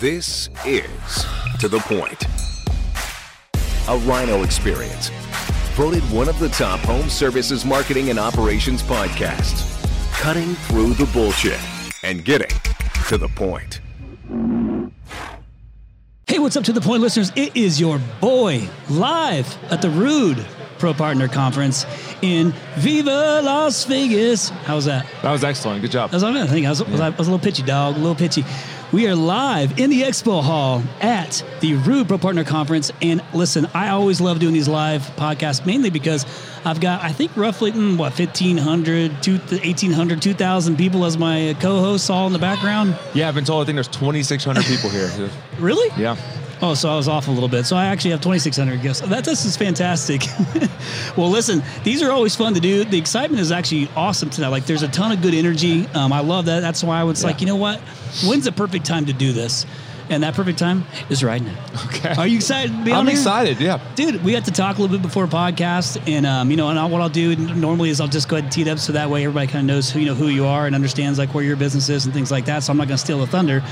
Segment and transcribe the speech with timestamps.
[0.00, 1.26] This is
[1.58, 2.24] To The Point,
[3.86, 5.10] a Rhino experience.
[5.74, 9.62] Voted one of the top home services marketing and operations podcasts.
[10.14, 11.60] Cutting through the bullshit
[12.02, 12.48] and getting
[13.08, 13.82] to the point.
[16.26, 17.30] Hey, what's up to the point, listeners?
[17.36, 20.42] It is your boy live at the Ruud
[20.78, 21.84] Pro Partner Conference
[22.22, 24.48] in Viva Las Vegas.
[24.48, 25.04] How was that?
[25.20, 25.82] That was excellent.
[25.82, 26.10] Good job.
[26.10, 26.64] That's what I think.
[26.64, 27.96] I was, was I, I was a little pitchy, dog.
[27.96, 28.46] A little pitchy.
[28.92, 32.90] We are live in the expo hall at the Ruud Pro Partner Conference.
[33.00, 36.26] And listen, I always love doing these live podcasts, mainly because
[36.64, 42.10] I've got, I think, roughly, mm, what, 1,500, 1,800, 2,000 people as my co hosts
[42.10, 42.98] all in the background.
[43.14, 45.08] Yeah, I've been told I think there's 2,600 people here.
[45.60, 45.90] Really?
[46.00, 46.16] Yeah.
[46.62, 47.64] Oh, so I was off a little bit.
[47.64, 49.06] So I actually have 2,600 guests.
[49.08, 50.22] That this is fantastic.
[51.16, 52.84] well, listen, these are always fun to do.
[52.84, 54.48] The excitement is actually awesome tonight.
[54.48, 55.86] Like, there's a ton of good energy.
[55.94, 56.60] Um, I love that.
[56.60, 57.28] That's why I was Yeah.
[57.28, 57.80] like, you know what?
[58.26, 59.64] When's the perfect time to do this?
[60.10, 61.54] And that perfect time is right now.
[61.86, 62.12] Okay.
[62.18, 63.12] Are you excited to be on I'm here?
[63.14, 63.60] excited.
[63.60, 63.78] Yeah.
[63.94, 66.76] Dude, we have to talk a little bit before podcast, and um, you know, and
[66.80, 68.92] I, what I'll do normally is I'll just go ahead and tee it up so
[68.94, 71.32] that way everybody kind of knows who you know who you are and understands like
[71.32, 72.64] where your business is and things like that.
[72.64, 73.62] So I'm not going to steal the thunder,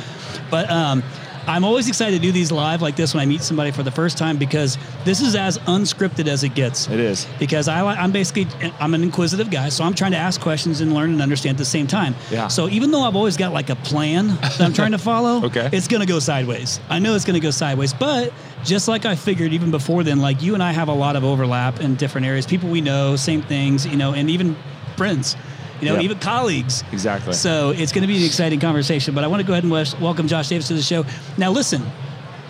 [0.48, 1.02] but um,
[1.49, 3.91] I'm always excited to do these live like this when I meet somebody for the
[3.91, 6.89] first time because this is as unscripted as it gets.
[6.89, 7.27] It is.
[7.39, 8.47] because I, I'm basically
[8.79, 11.59] I'm an inquisitive guy, so I'm trying to ask questions and learn and understand at
[11.59, 12.15] the same time.
[12.31, 12.49] Yeah.
[12.49, 15.71] So even though I've always got like a plan that I'm trying to follow, Okay.
[15.73, 16.81] it's gonna go sideways.
[16.91, 18.33] I know it's gonna go sideways, but
[18.65, 21.25] just like I figured even before then, like you and I have a lot of
[21.25, 22.45] overlap in different areas.
[22.47, 24.55] People we know, same things, you know, and even
[24.97, 25.37] friends,
[25.81, 26.01] you know, Yeah.
[26.03, 26.84] even colleagues.
[26.93, 27.33] Exactly.
[27.33, 29.15] So it's going to be an exciting conversation.
[29.15, 31.05] But I want to go ahead and welcome Josh Davis to the show.
[31.37, 31.83] Now, listen,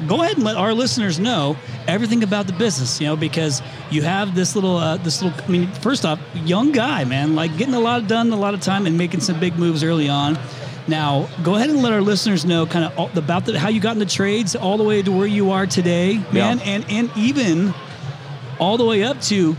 [0.07, 3.01] go ahead and let our listeners know everything about the business.
[3.01, 5.39] You know, because you have this little, uh, this little.
[5.45, 8.61] I mean, first off, young guy, man, like getting a lot done, a lot of
[8.61, 10.39] time, and making some big moves early on.
[10.87, 13.79] Now, go ahead and let our listeners know kind of all, about the, how you
[13.79, 16.65] got in the trades all the way to where you are today, man, Yeah.
[16.65, 17.75] and and even
[18.59, 19.55] all the way up to,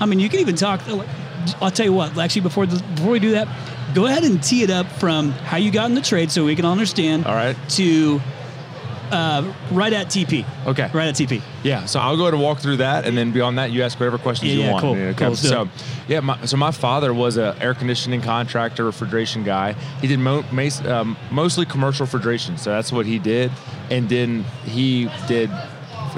[0.00, 0.80] I mean, you can even talk.
[1.60, 2.16] I'll tell you what.
[2.18, 3.48] Actually, before the, before we do that,
[3.94, 6.56] go ahead and tee it up from how you got in the trade, so we
[6.56, 7.26] can understand.
[7.26, 7.56] All right.
[7.70, 8.20] To
[9.10, 10.44] uh, right at TP.
[10.66, 10.88] Okay.
[10.92, 11.42] Right at TP.
[11.62, 13.98] Yeah, so I'll go ahead and walk through that, and then beyond that, you ask
[13.98, 14.82] whatever questions Yeah, you yeah, want.
[14.82, 14.94] cool.
[14.94, 15.14] Okay.
[15.26, 15.68] Cool, so,
[16.08, 19.72] yeah, my, so my father was an air conditioning contractor, refrigeration guy.
[20.00, 23.50] He did mo- mas- um, mostly commercial refrigeration, so that's what he did.
[23.90, 25.50] And then he did.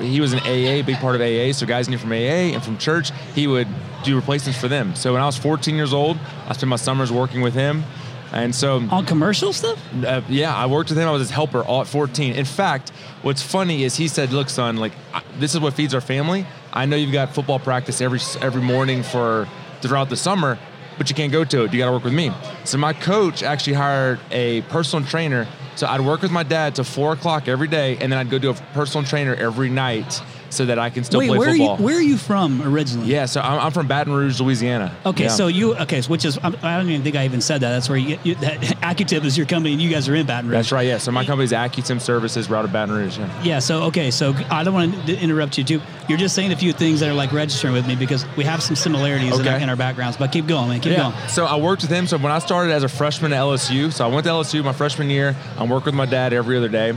[0.01, 1.53] He was an AA, big part of AA.
[1.53, 3.69] So guys knew from AA and from church, he would
[4.05, 4.95] do replacements for them.
[4.95, 7.85] So when I was 14 years old, I spent my summers working with him,
[8.33, 9.79] and so On commercial stuff.
[10.05, 11.07] uh, yeah, I worked with him.
[11.07, 12.35] I was his helper all at 14.
[12.35, 12.91] In fact,
[13.23, 16.47] what's funny is he said, "Look, son, like I, this is what feeds our family.
[16.73, 19.47] I know you've got football practice every every morning for
[19.83, 20.59] throughout the summer,
[20.99, 21.73] but you can't go to it.
[21.73, 22.33] You got to work with me."
[22.65, 25.47] So my coach actually hired a personal trainer.
[25.75, 28.39] So I'd work with my dad till four o'clock every day, and then I'd go
[28.39, 30.21] do a personal trainer every night
[30.53, 31.79] so that I can still Wait, play where are football.
[31.79, 31.85] you?
[31.85, 33.09] Where are you from originally?
[33.09, 34.95] yeah, so I'm, I'm from Baton Rouge, Louisiana.
[35.07, 35.31] Okay, Yeah.
[35.31, 37.71] so you okay, so which is I'm- don't even think I even said that.
[37.71, 40.47] That's where you, you that AccuTemp is your company, and you guys are in Baton
[40.51, 40.57] Rouge.
[40.57, 40.87] that's right.
[40.87, 43.19] Yeah, so my company's AccuTemp Services, we're out of Baton Rouge.
[43.19, 43.43] Yeah.
[43.43, 43.59] Yeah.
[43.59, 44.11] So okay.
[44.11, 45.81] So I don't want to interrupt you too.
[46.09, 48.63] You're just saying a few things that are like registering with me because we have
[48.63, 50.17] some similarities in, our, in our backgrounds.
[50.17, 50.81] But keep going, man.
[50.81, 51.15] Keep going.
[51.29, 52.07] So I worked with him.
[52.07, 54.73] So when I started as a freshman at LSU, so I went to LSU my
[54.73, 55.35] freshman year.
[55.57, 56.93] I worked with my dad every other day.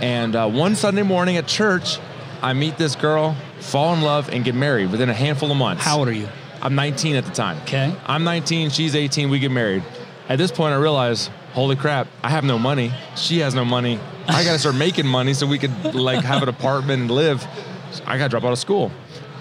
[0.00, 1.98] And uh, one Sunday morning at church,
[2.42, 5.84] I meet this girl, fall in love, and get married within a handful of months.
[5.84, 6.28] How old are you?
[6.62, 7.58] I'm 19 at the time.
[7.62, 7.94] Okay.
[8.06, 8.70] I'm 19.
[8.70, 9.30] She's 18.
[9.30, 9.82] We get married.
[10.28, 12.92] At this point, I realize, holy crap, I have no money.
[13.16, 13.98] She has no money.
[14.26, 17.46] I got to start making money so we could like have an apartment and live.
[18.06, 18.90] I got to drop out of school.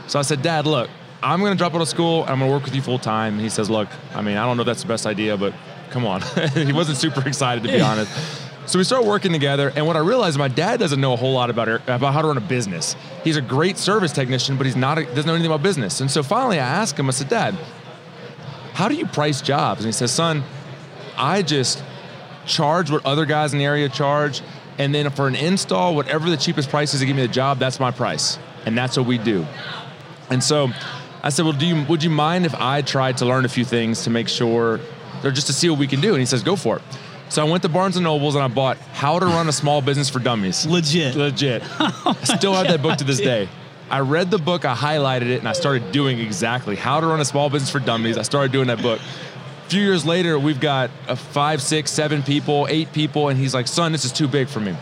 [0.08, 0.90] So I said, Dad, look,
[1.22, 3.34] I'm to drop out of school and I'm to work with you full time.
[3.34, 5.54] And he says, Look, I mean, I don't know if that's the best idea, but
[5.92, 6.22] come on.
[6.54, 8.12] he wasn't super excited to be honest.
[8.70, 11.34] So we start working together, and what I realized, my dad doesn't know a whole
[11.34, 12.96] lot about about how to run a business.
[13.24, 16.02] He's a great service technician, but he's not doesn't know anything about business.
[16.02, 17.08] And so finally, I asked him.
[17.08, 17.58] I said, Dad,
[18.74, 19.80] how do you price jobs?
[19.80, 20.44] And he says, Son,
[21.18, 21.84] I just
[22.46, 24.44] charge what other guys in the area charge,
[24.78, 27.58] and then for an install, whatever the cheapest price is to give me the job,
[27.58, 28.38] that's my price,
[28.68, 29.48] and that's what we do.
[30.30, 30.70] And so
[31.24, 33.66] I said, Well, do you would you mind if I tried to learn a few
[33.66, 34.80] things to make sure
[35.24, 36.10] or just to see what we can do?
[36.10, 36.84] And he says, Go for it.
[37.30, 39.84] So I went to Barnes and Nobles and I bought How to Run a Small
[39.84, 40.66] Business for Dummies.
[40.66, 41.16] Legit.
[41.16, 41.64] Legit.
[41.80, 43.48] Oh, I still have that book to this day.
[43.90, 47.20] I read the book, I highlighted it, and I started doing exactly how to run
[47.20, 48.18] a small business for dummies.
[48.18, 49.00] I started doing that book.
[49.00, 53.54] A few years later, we've got a five, six, seven people, eight people, and he's
[53.54, 54.76] like, "Son, this is too big for me."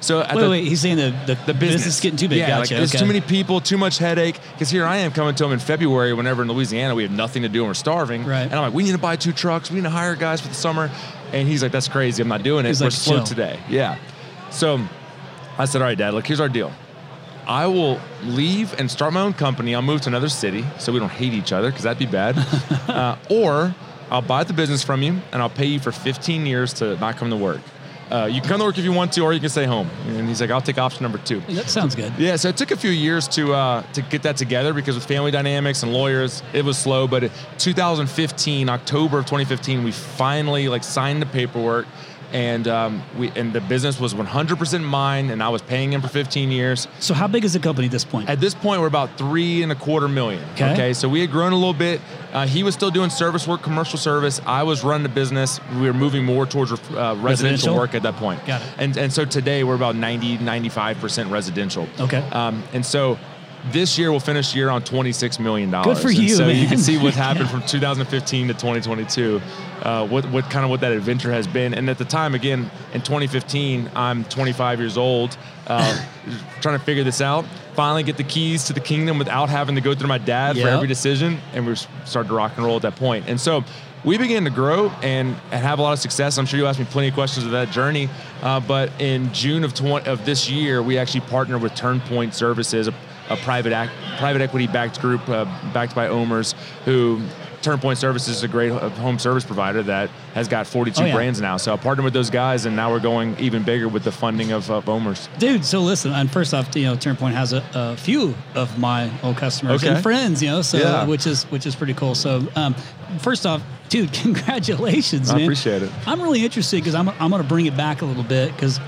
[0.00, 0.64] So Wait, the, wait.
[0.64, 1.86] He's saying the the, the business.
[1.86, 2.38] is getting too big.
[2.38, 2.60] Yeah, gotcha.
[2.60, 2.98] like there's okay.
[2.98, 4.38] too many people, too much headache.
[4.52, 7.42] Because here I am coming to him in February, whenever in Louisiana we have nothing
[7.42, 8.24] to do and we're starving.
[8.24, 8.42] Right.
[8.42, 9.70] And I'm like, we need to buy two trucks.
[9.70, 10.90] We need to hire guys for the summer.
[11.32, 12.22] And he's like, that's crazy.
[12.22, 12.68] I'm not doing it.
[12.68, 13.24] He's we're like, slow chill.
[13.24, 13.60] today.
[13.68, 13.98] Yeah.
[14.50, 14.80] So
[15.58, 16.72] I said, all right, Dad, look, here's our deal.
[17.46, 19.74] I will leave and start my own company.
[19.74, 22.38] I'll move to another city so we don't hate each other because that'd be bad.
[22.88, 23.74] uh, or
[24.10, 27.16] I'll buy the business from you and I'll pay you for 15 years to not
[27.16, 27.60] come to work.
[28.10, 29.88] Uh, you can come to work if you want to, or you can stay home.
[30.08, 31.40] And he's like, I'll take option number two.
[31.40, 32.12] That sounds good.
[32.18, 35.06] Yeah, so it took a few years to uh, to get that together because with
[35.06, 37.08] family dynamics and lawyers, it was slow.
[37.08, 41.86] But 2015, October of 2015, we finally like signed the paperwork,
[42.34, 46.08] and um, we and the business was 100% mine, and I was paying him for
[46.08, 46.88] 15 years.
[46.98, 48.28] So how big is the company at this point?
[48.28, 50.42] At this point, we're about three and a quarter million.
[50.54, 50.92] Okay.
[50.92, 52.00] so we had grown a little bit.
[52.32, 54.40] Uh, he was still doing service work, commercial service.
[54.44, 55.60] I was running the business.
[55.76, 57.76] We were moving more towards uh, residential, Residential?
[57.76, 58.44] work at that point.
[58.44, 58.68] Got it.
[58.78, 61.88] And and so today we're about 90, 95% residential.
[62.00, 62.18] Okay.
[62.32, 63.16] Um, and so
[63.72, 65.96] this year we'll finish the year on 26 million dollars.
[65.98, 69.40] Good for you, So you can see what happened from 2015 to 2022.
[69.82, 71.74] Uh, what what kind of what that adventure has been.
[71.74, 76.04] And at the time, again, in 2015, I'm 25 years old, uh,
[76.60, 77.44] trying to figure this out.
[77.74, 80.68] Finally, get the keys to the kingdom without having to go through my dad for
[80.68, 81.74] every decision, and we
[82.04, 83.28] started to rock and roll at that point.
[83.28, 83.64] And so.
[84.04, 86.36] We began to grow and, and have a lot of success.
[86.36, 88.10] I'm sure you asked me plenty of questions of that journey.
[88.42, 92.90] Uh, but in June of 20, of this year, we actually partnered with Turnpoint Services,
[93.30, 96.54] a, private act, private equity backed group uh, backed by Omers,
[96.84, 97.20] who
[97.62, 101.14] Turnpoint Services is a great uh, home service provider that has got 42 Oh, yeah.
[101.14, 101.56] brands now.
[101.56, 104.52] So I partnered with those guys, and now we're going even bigger with the funding
[104.52, 105.30] of, of Omers.
[105.38, 109.10] Dude, so listen, and first off, you know, Turnpoint has a, a few of my
[109.22, 109.94] old customers Okay.
[109.94, 111.06] and friends, you know, so Yeah.
[111.06, 112.14] which is which is pretty cool.
[112.14, 112.74] So, um,
[113.20, 114.12] first off, dude,
[114.54, 115.44] congratulations, I man.
[115.44, 115.90] appreciate it.
[116.06, 118.78] I'm really interested because I'm, I'm going to bring it back a little bit because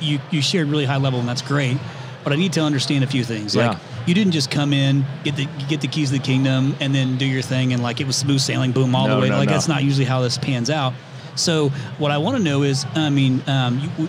[0.00, 1.78] you you shared really high level and that's great,
[2.26, 3.54] but I need to understand a few things.
[3.54, 3.78] Like Yeah.
[4.04, 7.18] you didn't just come in, get the get the keys of the kingdom, and then
[7.18, 9.28] do your thing and like it was smooth sailing, boom, all No, the way.
[9.28, 9.52] no, like no.
[9.54, 10.92] that's not usually how this pans out.
[11.36, 11.68] So
[11.98, 14.08] what I want to know is, I mean, um, you,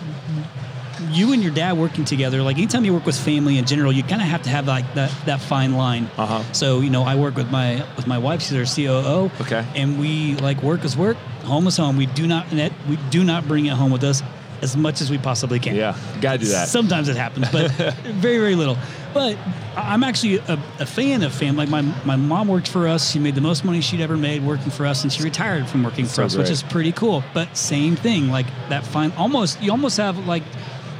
[1.12, 4.02] you and your dad working together, like anytime you work with family in general, you
[4.02, 6.10] kind of have to have like that, that fine line.
[6.18, 6.42] Uh-huh.
[6.52, 8.42] So you know, I work with my with my wife.
[8.42, 9.30] She's our COO.
[9.42, 9.64] Okay.
[9.76, 11.96] And we like work is work, home is home.
[11.96, 14.24] We do not net, we do not bring it home with us
[14.62, 15.74] as much as we possibly can.
[15.76, 16.68] Yeah, gotta do that.
[16.68, 17.70] Sometimes it happens, but
[18.04, 18.76] very very little.
[19.14, 19.38] But
[19.76, 21.66] I'm actually a, a fan of family.
[21.66, 23.10] Like my my mom worked for us.
[23.10, 25.82] She made the most money she'd ever made working for us, and she retired from
[25.82, 27.24] working for So us, which is pretty cool.
[27.34, 29.12] But same thing, like that fine.
[29.12, 30.42] Almost you almost have like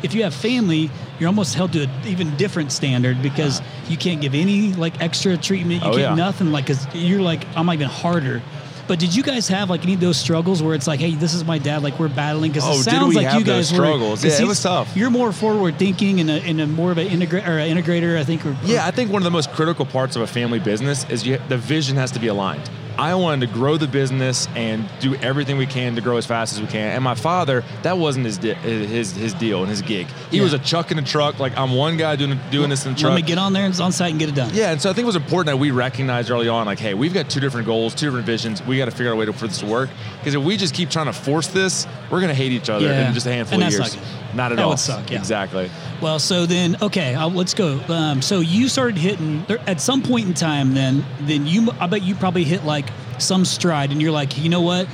[0.02, 4.20] if you have family, you're almost held to an even different standard because you can't
[4.20, 5.82] give any like extra treatment.
[5.82, 6.14] You Oh, can't yeah.
[6.14, 8.40] nothing like because you're like I'm even harder.
[8.88, 11.34] But did you guys have like any of those struggles where it's like, hey, this
[11.34, 12.50] is my dad, like we're battling?
[12.50, 13.84] Because Oh, it did sounds we like have you those guys were.
[13.86, 14.22] struggles?
[14.22, 14.96] 'cause Yeah, it was tough.
[14.96, 18.18] You're more forward thinking and, a, and a more of an integra- or an integrator,
[18.18, 18.44] I think.
[18.46, 21.26] Or, Yeah, I think one of the most critical parts of a family business is
[21.26, 22.68] you, the vision has to be aligned.
[22.98, 26.52] I wanted to grow the business and do everything we can to grow as fast
[26.54, 26.94] as we can.
[26.96, 30.08] And my father, that wasn't his di- his his deal and his gig.
[30.32, 30.42] He Yeah.
[30.42, 31.38] was a chuck in a truck.
[31.38, 33.10] Like I'm one guy doing doing this in the truck.
[33.10, 34.50] Let me get on there and on site and get it done.
[34.52, 36.94] Yeah, and so I think it was important that we recognized early on, like, hey,
[36.94, 38.60] we've got two different goals, two different visions.
[38.66, 39.90] We got to figure out a way to, for this to work.
[40.18, 42.86] Because if we just keep trying to force this, we're going to hate each other
[42.86, 43.06] Yeah.
[43.08, 43.96] in just a handful And of years.
[44.38, 44.52] Not.
[44.52, 44.70] At That all.
[44.70, 45.18] would suck, yeah.
[45.18, 45.70] Exactly.
[46.00, 47.78] Well, so then, okay, i let's go.
[47.88, 50.72] Um, so you started hitting there, at some point in time.
[50.72, 52.88] Then, then you, I bet you probably hit like
[53.18, 54.88] some stride, and you're like, you know what?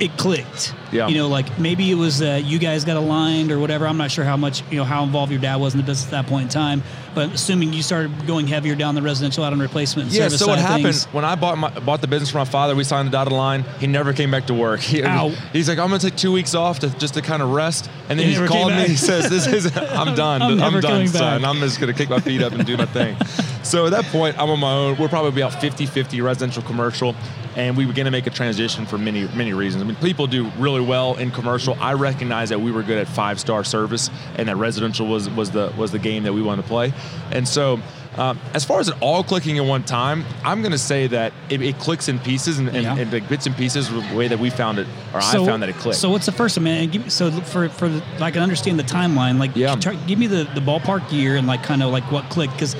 [0.00, 0.74] It clicked.
[0.90, 1.08] Yeah.
[1.08, 3.86] You know, like maybe it was uh, you guys got aligned or whatever.
[3.86, 6.06] I'm not sure how much you know how involved your dad was in the business
[6.06, 6.82] at that point in time,
[7.14, 10.08] but assuming you started going heavier down the residential out on replacement.
[10.08, 12.40] And Yeah, service so what happened things- when I bought my, bought the business from
[12.40, 13.64] my father, we signed the dotted line.
[13.78, 14.80] He never came back to work.
[14.94, 15.28] He, Ow.
[15.52, 17.88] He's like, I'm gonna take two weeks off to just to kind of rest.
[18.08, 18.86] And then He he, called me.
[18.88, 20.42] He says, "This is I'm done.
[20.42, 21.40] I'm I'm, done, son.
[21.42, 23.16] back." I'm just gonna kick my feet up and do my thing."
[23.64, 24.96] So at that point, I'm on my own.
[24.98, 27.16] We're probably about 50-50 residential commercial,
[27.56, 29.82] and we began to make a transition for many many reasons.
[29.82, 31.74] I mean, people do really well in commercial.
[31.80, 35.50] I recognize that we were good at five star service, and that residential was was
[35.50, 36.92] the was the game that we wanted to play.
[37.32, 37.80] And so,
[38.16, 41.32] um, as far as it all clicking at one time, I'm going to say that
[41.48, 42.96] it, it clicks in pieces and, and, Yeah.
[42.98, 45.70] and like bits and pieces the way that we found it, or I found that
[45.70, 45.98] it clicked.
[45.98, 46.82] So what's the first one, man?
[46.84, 49.38] And give, so for for the, I can understand the timeline.
[49.38, 49.74] Like, Yeah.
[49.76, 52.76] try, give me the the ballpark year and like kind of like what clicked because.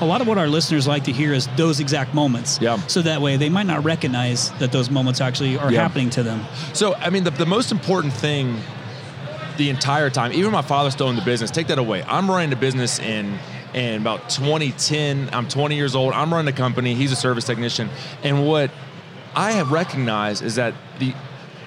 [0.00, 2.58] A lot of what our listeners like to hear is those exact moments.
[2.60, 2.76] Yeah.
[2.86, 5.80] So that way they might not recognize that those moments actually are Yeah.
[5.82, 6.44] happening to them.
[6.74, 8.60] So, I mean, the, the most important thing
[9.56, 12.02] the entire time, even my father still in the business, take that away.
[12.06, 13.38] I'm running the business in
[13.72, 15.30] in about 2010.
[15.32, 16.12] I'm 20 years old.
[16.12, 16.94] I'm running a company.
[16.94, 17.88] He's a service technician.
[18.24, 18.70] And what
[19.34, 21.14] I have recognized is that the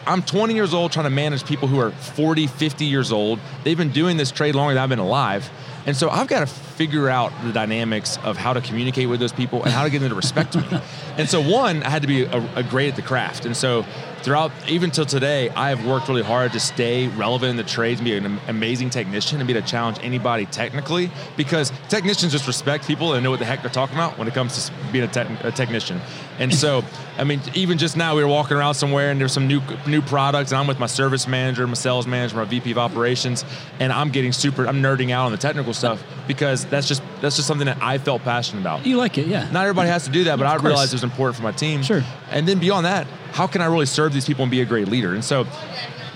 [0.05, 3.39] I'm 20 years old trying to manage people who are 40, 50 years old.
[3.63, 5.49] They've been doing this trade longer than I've been alive.
[5.85, 9.33] And so I've got to figure out the dynamics of how to communicate with those
[9.33, 10.63] people and how to get them to respect me.
[11.15, 13.45] And so one, I had to be a, a great at the craft.
[13.45, 13.85] And so
[14.23, 17.99] throughout even till today, I have worked really hard to stay relevant in the trades
[17.99, 22.47] and be an amazing technician and be able to challenge anybody technically because technicians just
[22.47, 25.03] respect people and know what the heck they're talking about when it comes to being
[25.03, 25.99] a, tech- a technician.
[26.39, 26.83] And so,
[27.17, 30.01] I mean, even just now we were walking around somewhere and there's some new new
[30.01, 33.45] products and I'm with my service manager, my sales manager, my VP of operations,
[33.79, 37.35] and I'm getting super, I'm nerding out on the technical stuff because that's just that's
[37.35, 38.85] just something that I felt passionate about.
[38.85, 39.49] You like it, yeah.
[39.51, 40.63] Not everybody has to do that, but I course.
[40.63, 41.83] realized it was important for my team.
[41.83, 42.03] Sure.
[42.31, 44.87] And then beyond that, how can I really serve these people and be a great
[44.87, 45.13] leader?
[45.13, 45.45] And so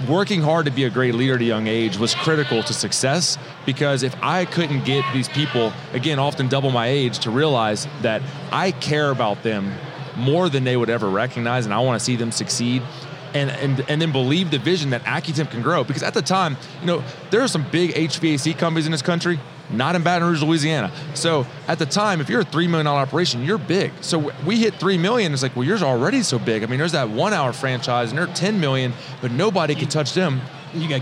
[0.08, 3.38] working hard to be a great leader at a young age was critical to success
[3.66, 8.22] because if I couldn't get these people, again, often double my age, to realize that
[8.52, 9.74] I care about them
[10.16, 12.84] more than they would ever recognize and I want to see them succeed.
[13.34, 15.84] And, and, and then believe the vision that AccuTemp can grow.
[15.84, 19.38] Because at the time, you know, there are some big HVAC companies in this country,
[19.70, 20.92] not in Baton Rouge, Louisiana.
[21.14, 23.92] So at the time, if you're a $3 million operation, you're big.
[24.02, 26.64] So we hit 3 million, it's like, well, yours already so big.
[26.64, 30.14] I mean, there's that one hour franchise and they're 10 million, but nobody can touch
[30.14, 30.42] them
[30.74, 31.02] You got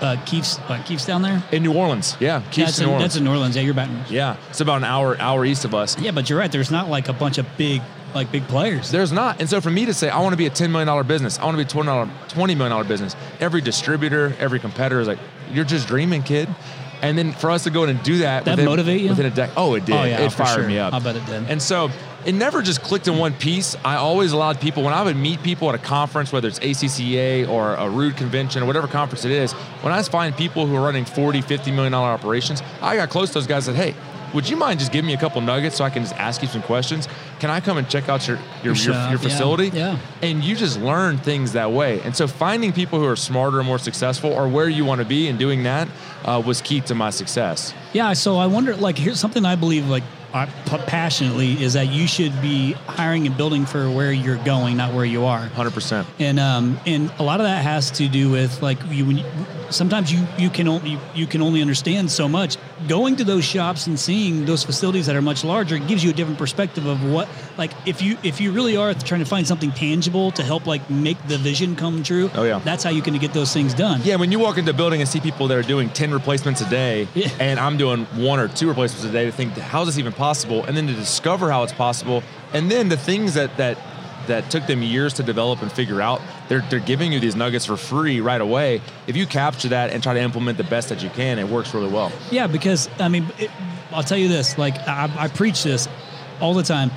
[0.00, 1.42] uh, Keith's, uh, down there?
[1.52, 2.16] in New Orleans.
[2.20, 3.04] Yeah, Keith's that's, in New Orleans.
[3.12, 3.56] that's in New Orleans.
[3.56, 4.10] Yeah, you're Baton Rouge.
[4.10, 5.98] yeah, it's about an hour hour east of us.
[6.00, 6.50] Yeah, but you're right.
[6.50, 7.82] There's not like a bunch of big,
[8.14, 8.90] like big players.
[8.90, 9.40] There's not.
[9.40, 11.44] And so for me to say, I want to be a $10 million business, I
[11.44, 15.18] want to be a $20, $20 million business, every distributor, every competitor is like,
[15.52, 16.48] you're just dreaming, kid.
[17.02, 19.08] And then for us to go in and do that, That within, motivate you?
[19.08, 19.54] within a decade.
[19.56, 19.94] Oh, it did.
[19.94, 20.68] Oh, yeah, it fired sure.
[20.68, 20.92] me up.
[20.92, 21.48] I bet it did.
[21.48, 21.90] And so
[22.26, 23.74] it never just clicked in one piece.
[23.84, 27.48] I always allowed people, when I would meet people at a conference, whether it's ACCA
[27.48, 29.52] or a Ruud convention or whatever conference it is,
[29.82, 33.28] when I find people who are running 40, 50 million dollar operations, I got close
[33.28, 34.00] to those guys and said, hey,
[34.34, 36.48] would you mind just giving me a couple nuggets so I can just ask you
[36.48, 37.08] some questions?
[37.38, 39.68] Can I come and check out your your, your, shop, your facility?
[39.68, 39.98] yeah.
[40.22, 42.00] And you just learn things that way.
[42.02, 45.06] And so finding people who are smarter and more successful or where you want to
[45.06, 45.88] be and doing that
[46.24, 47.74] uh, was key to my success.
[47.92, 52.40] Yeah, so I wonder, like, here's something I believe, like, passionately, is that you should
[52.40, 55.46] be hiring and building for where you're going, not where you are.
[55.48, 56.06] 100%.
[56.18, 59.04] And um, and a lot of that has to do with like you.
[59.04, 59.24] When you
[59.70, 62.56] sometimes you you can only you can only understand so much.
[62.88, 66.12] Going to those shops and seeing those facilities that are much larger gives you a
[66.12, 67.28] different perspective of what
[67.60, 70.88] like if you if you really are trying to find something tangible to help like
[70.90, 72.30] make the vision come true.
[72.34, 72.58] Oh, yeah.
[72.60, 74.00] that's how you can get those things done.
[74.02, 76.62] Yeah, when you walk into a building and see people that are doing 10 replacements
[76.62, 77.28] a day, Yeah.
[77.38, 80.14] and I'm doing one or two replacements a day, to think, how is this even
[80.14, 80.64] possible?
[80.64, 82.22] And then to discover how it's possible,
[82.54, 83.78] and then the things that that
[84.26, 87.66] that took them years to develop and figure out, they're, they're giving you these nuggets
[87.66, 88.80] for free right away.
[89.06, 91.74] If you capture that and try to implement the best that you can, it works
[91.74, 92.10] really well.
[92.30, 93.50] Yeah, because I mean, it,
[93.92, 95.88] I'll tell you this: like I, I preach this
[96.40, 96.90] all the time.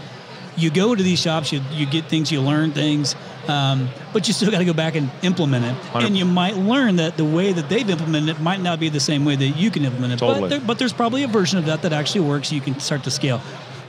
[0.56, 3.16] You go to these shops, you you get things, you learn things,
[3.48, 5.74] um, but you still got to go back and implement it.
[5.74, 8.90] Hundred- And you might learn that the way that they've implemented it might not be
[8.90, 10.20] the same way that you can implement it.
[10.20, 10.42] Totally.
[10.42, 12.52] But, there, but there's probably a version of that that actually works.
[12.52, 13.42] You can start to scale.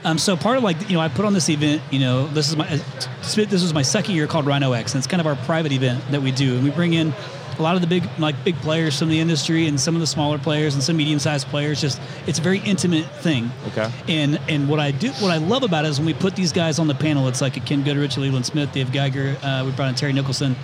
[0.03, 1.81] Um, so part of like you know I put on this event.
[1.91, 5.07] You know this is my this was my second year called Rhino X, and it's
[5.07, 7.11] kind of our private event that we do, and we bring in
[7.59, 10.07] a lot of the big like big players from the industry and some of the
[10.07, 13.51] smaller players and some medium-sized players just it's a very intimate thing.
[13.67, 13.91] Okay.
[14.07, 16.51] and and what i do what i love about it is when we put these
[16.51, 19.71] guys on the panel it's like a ken goodrich leland smith dave geiger uh, we
[19.71, 20.55] brought in terry nicholson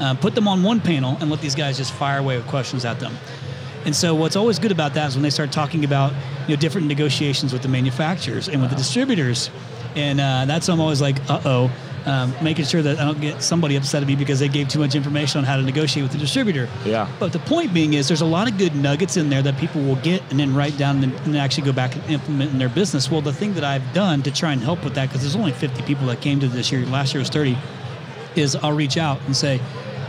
[0.00, 2.84] uh, put them on one panel and let these guys just fire away with questions
[2.84, 3.16] at them.
[3.84, 6.12] And so what's always good about that is when they start talking about
[6.46, 9.50] you know different negotiations with the manufacturers and with the distributors.
[9.96, 11.70] And uh, that's I'm always like uh-oh
[12.06, 14.78] um, making sure that I don't get somebody upset at me because they gave too
[14.78, 16.68] much information on how to negotiate with the distributor.
[16.84, 17.10] Yeah.
[17.18, 19.82] But the point being is there's a lot of good nuggets in there that people
[19.82, 22.68] will get and then write down and, and actually go back and implement in their
[22.68, 23.10] business.
[23.10, 25.52] Well, the thing that I've done to try and help with that, because there's only
[25.52, 27.56] 50 people that came to this year, last year was 30,
[28.36, 29.58] is I'll reach out and say,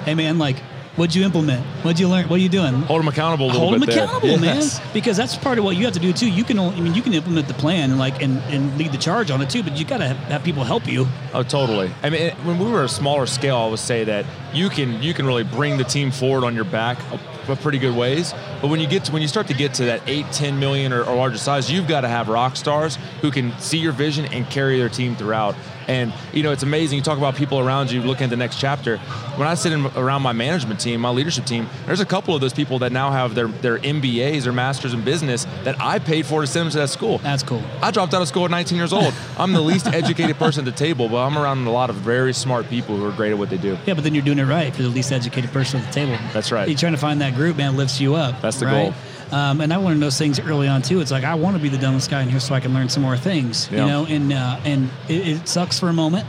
[0.05, 0.57] hey man, like,
[0.95, 1.65] what'd you implement?
[1.83, 2.27] What'd you learn?
[2.27, 2.74] What are you doing?
[2.83, 4.03] Hold them accountable a little Hold them there.
[4.03, 4.79] accountable, Yes.
[4.79, 4.88] man.
[4.93, 6.29] Because that's part of what you have to do too.
[6.29, 8.91] You can, only, I mean, you can implement the plan and like and, and lead
[8.91, 11.07] the charge on it too, but you got to have, have people help you.
[11.33, 11.91] Oh, totally.
[12.03, 15.13] I mean, when we were a smaller scale, I would say that you can you
[15.13, 17.17] can really bring the team forward on your back uh,
[17.48, 18.33] a, a pretty good ways.
[18.62, 20.91] But when you get to when you start to get to that eight, 10 million
[20.93, 24.25] or, or larger size, you've got to have rock stars who can see your vision
[24.25, 25.55] and carry their team throughout.
[25.88, 26.97] And you know, it's amazing.
[26.97, 28.97] You talk about people around you looking at the next chapter.
[29.38, 32.41] When I sit in, around my management team, my leadership team, there's a couple of
[32.41, 36.25] those people that now have their their MBAs or masters in business that I paid
[36.25, 37.17] for to send them to that school.
[37.19, 37.63] That's cool.
[37.81, 39.13] I dropped out of school at 19 years old.
[39.38, 42.33] I'm the least educated person at the table, but I'm around a lot of very
[42.33, 43.77] smart people who are great at what they do.
[43.85, 45.93] Yeah, but then you're doing it right if you're the least educated person at the
[45.93, 46.17] table.
[46.33, 46.67] That's right.
[46.67, 48.41] You're trying to find that group, man, lifts you up.
[48.41, 48.91] That's the right?
[48.91, 48.93] goal.
[49.31, 51.00] Um, and I learned those things early on too.
[51.01, 52.89] It's like I want to be the dumbest guy in here so I can learn
[52.89, 53.81] some more things, Yeah.
[53.81, 54.05] you know.
[54.05, 56.27] And uh, and it, it sucks for a moment,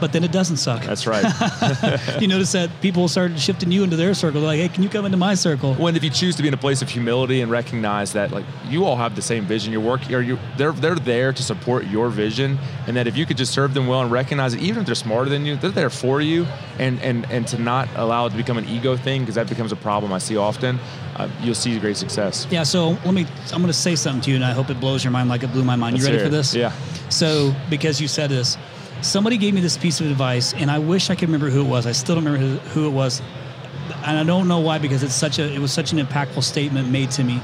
[0.00, 0.82] but then it doesn't suck.
[0.82, 1.24] That's right.
[2.20, 4.40] you notice that people started shifting you into their circle.
[4.40, 5.74] They're like, hey, can you come into my circle?
[5.74, 8.44] when if you choose to be in a place of humility and recognize that like
[8.66, 11.84] you all have the same vision, you're working or you they're they're there to support
[11.86, 14.80] your vision, and that if you could just serve them well and recognize that even
[14.80, 16.46] if they're smarter than you, they're there for you,
[16.78, 19.72] and and and to not allow it to become an ego thing because that becomes
[19.72, 20.78] a problem I see often,
[21.16, 22.46] uh, you'll see great success.
[22.50, 24.80] Yeah, so let me, I'm going to say something to you, and I hope it
[24.80, 25.94] blows your mind like it blew my mind.
[25.94, 26.54] Let's you ready for this?
[26.54, 26.72] Yeah.
[27.08, 28.56] So, because you said this,
[29.04, 31.68] somebody gave me this piece of advice, and I wish I could remember who it
[31.68, 31.86] was.
[31.86, 33.20] I still don't remember who, who it was,
[34.04, 36.88] and I don't know why because it's such a, it was such an impactful statement
[36.88, 37.40] made to me.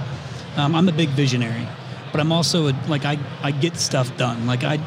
[0.57, 1.67] Um, I'm a big visionary,
[2.13, 4.47] but I'm also a, like I, I get stuff done.
[4.47, 4.81] Like I,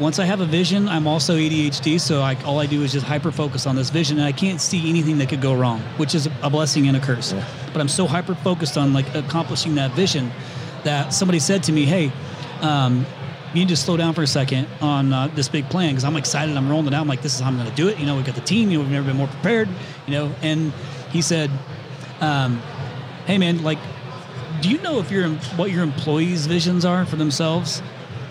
[0.00, 3.04] once I have a vision, I'm also ADHD, so I, all I do is just
[3.04, 6.14] hyper focus on this vision, and I can't see anything that could go wrong, which
[6.14, 7.34] is a blessing and a curse.
[7.72, 10.30] But I'm so hyper focused on like accomplishing that vision
[10.84, 12.12] that somebody said to me, "Hey,
[12.60, 13.06] um,
[13.54, 16.16] you need to slow down for a second on uh, this big plan because I'm
[16.16, 16.56] excited.
[16.56, 17.02] I'm rolling it out.
[17.02, 17.98] I'm like, this is how I'm going to do it.
[17.98, 18.70] You know, we've got the team.
[18.70, 19.68] You know, we've never been more prepared.
[20.06, 20.72] You know, and
[21.10, 21.50] he said,
[22.20, 22.62] um,
[23.26, 23.78] "Hey, man, like,
[24.62, 27.82] do you know if your what your employees' visions are for themselves?"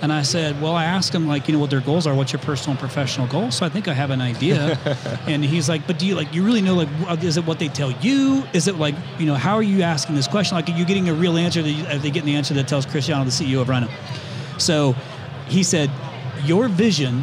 [0.02, 2.16] And I said, "Well, I asked him like, you know, what their goals are.
[2.16, 3.58] What's your personal and professional goals?
[3.58, 4.80] So I think I have an idea."
[5.28, 7.68] and he's like, "But do you like you really know like is it what they
[7.68, 8.44] tell you?
[8.54, 10.56] Is it like you know how are you asking this question?
[10.56, 11.62] Like, are you getting a real answer?
[11.62, 13.88] That you, are they getting the answer that tells Cristiano, the CEO of Rhino?"
[14.58, 14.96] So
[15.52, 15.92] he said,
[16.46, 17.22] Your vision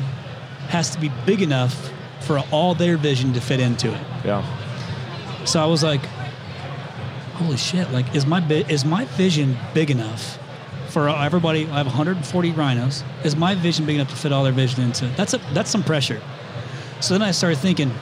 [0.69, 4.01] has to be big enough for all their vision to fit into it.
[4.25, 4.45] Yeah.
[5.45, 6.05] So I was like,
[7.35, 7.91] Holy shit!
[7.93, 10.39] Like, is my bi- is my vision big enough
[10.89, 11.69] for everybody?
[11.69, 13.05] I have 140 rhinos.
[13.25, 15.17] Is my vision big enough to fit all their vision into it?
[15.17, 16.21] That's a that's some pressure.
[17.01, 17.93] So then I started thinking,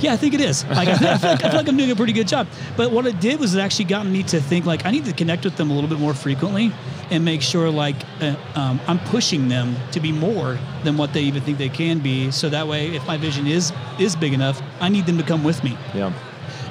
[0.00, 0.64] yeah, I think it is.
[0.64, 2.46] Like, I, feel, like, I feel like I'm doing a pretty good job.
[2.76, 5.12] But what it did was it actually got me to think like I need to
[5.12, 6.72] connect with them a little bit more frequently
[7.10, 11.22] and make sure like uh, um, I'm pushing them to be more than what they
[11.22, 12.30] even think they can be.
[12.30, 15.44] So that way, if my vision is is big enough, I need them to come
[15.44, 16.12] with me Yeah.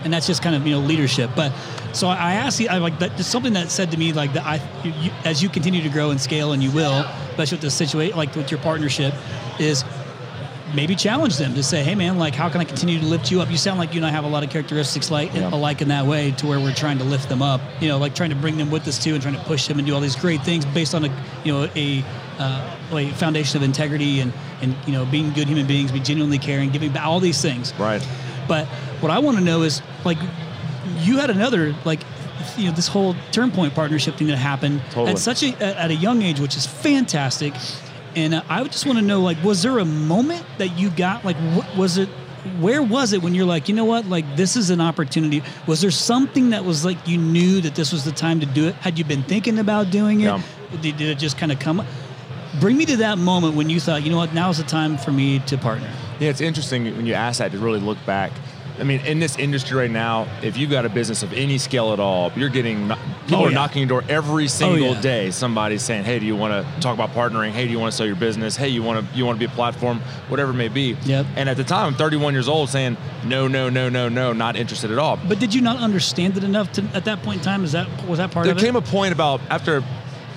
[0.03, 1.29] and that's just kind of you know leadership.
[1.35, 1.53] But
[1.93, 3.15] so I asked I like that.
[3.17, 4.43] Just something that said to me like that.
[4.45, 7.61] I, you, you, as you continue to grow and scale, and you will, especially with
[7.61, 9.13] the situation, like with your partnership,
[9.59, 9.83] is
[10.73, 13.41] maybe challenge them to say, hey man, like how can I continue to lift you
[13.41, 13.49] up?
[13.51, 15.49] You sound like you and I have a lot of characteristics like Yeah.
[15.53, 17.61] alike in that way, to where we're trying to lift them up.
[17.79, 19.77] You know, like trying to bring them with us too, and trying to push them
[19.79, 21.09] and do all these great things based on a
[21.43, 22.03] you know a
[22.39, 26.39] uh, a foundation of integrity and and you know being good human beings, be genuinely
[26.39, 27.73] caring, giving back, all these things.
[27.77, 28.05] Right.
[28.47, 28.65] But
[29.01, 30.17] what I want to know is like
[30.99, 32.01] you had another like
[32.57, 35.11] you know this whole TurnPoint partnership thing that happened Totally.
[35.11, 37.53] at such a at a young age, which is fantastic.
[38.15, 40.89] And uh, I would just want to know like was there a moment that you
[40.89, 42.09] got like what was it
[42.59, 44.05] where was it when you're like you know what?
[44.05, 45.43] Like this is an opportunity.
[45.67, 48.67] Was there something that was like you knew that this was the time to do
[48.67, 48.75] it?
[48.75, 50.25] Had you been thinking about doing it?
[50.25, 50.41] Yeah.
[50.81, 51.85] did, did it just kind of come
[52.59, 54.33] bring me to that moment when you thought you know what?
[54.33, 55.89] Now's the time for me to partner.
[56.19, 58.31] Yeah, it's interesting when you ask that to really look back.
[58.79, 61.93] I mean, in this industry right now, if you've got a business of any scale
[61.93, 62.87] at all, you're getting
[63.27, 65.01] people Oh, are knocking your door every oh, single yeah.
[65.01, 65.31] day.
[65.31, 67.51] Somebody's saying, "Hey, do you want to talk about partnering?
[67.51, 68.55] Hey, do you want to sell your business?
[68.55, 70.01] Hey, you want to you want to be a platform?
[70.27, 71.25] Whatever it may be." Yep.
[71.35, 74.55] And at the time, I'm 31 years old, saying, "No, no, no, no, no, not
[74.55, 77.43] interested at all." But did you not understand it enough to at that point in
[77.43, 77.63] time?
[77.63, 78.61] Is that was that part there of it?
[78.61, 79.83] There came a point about after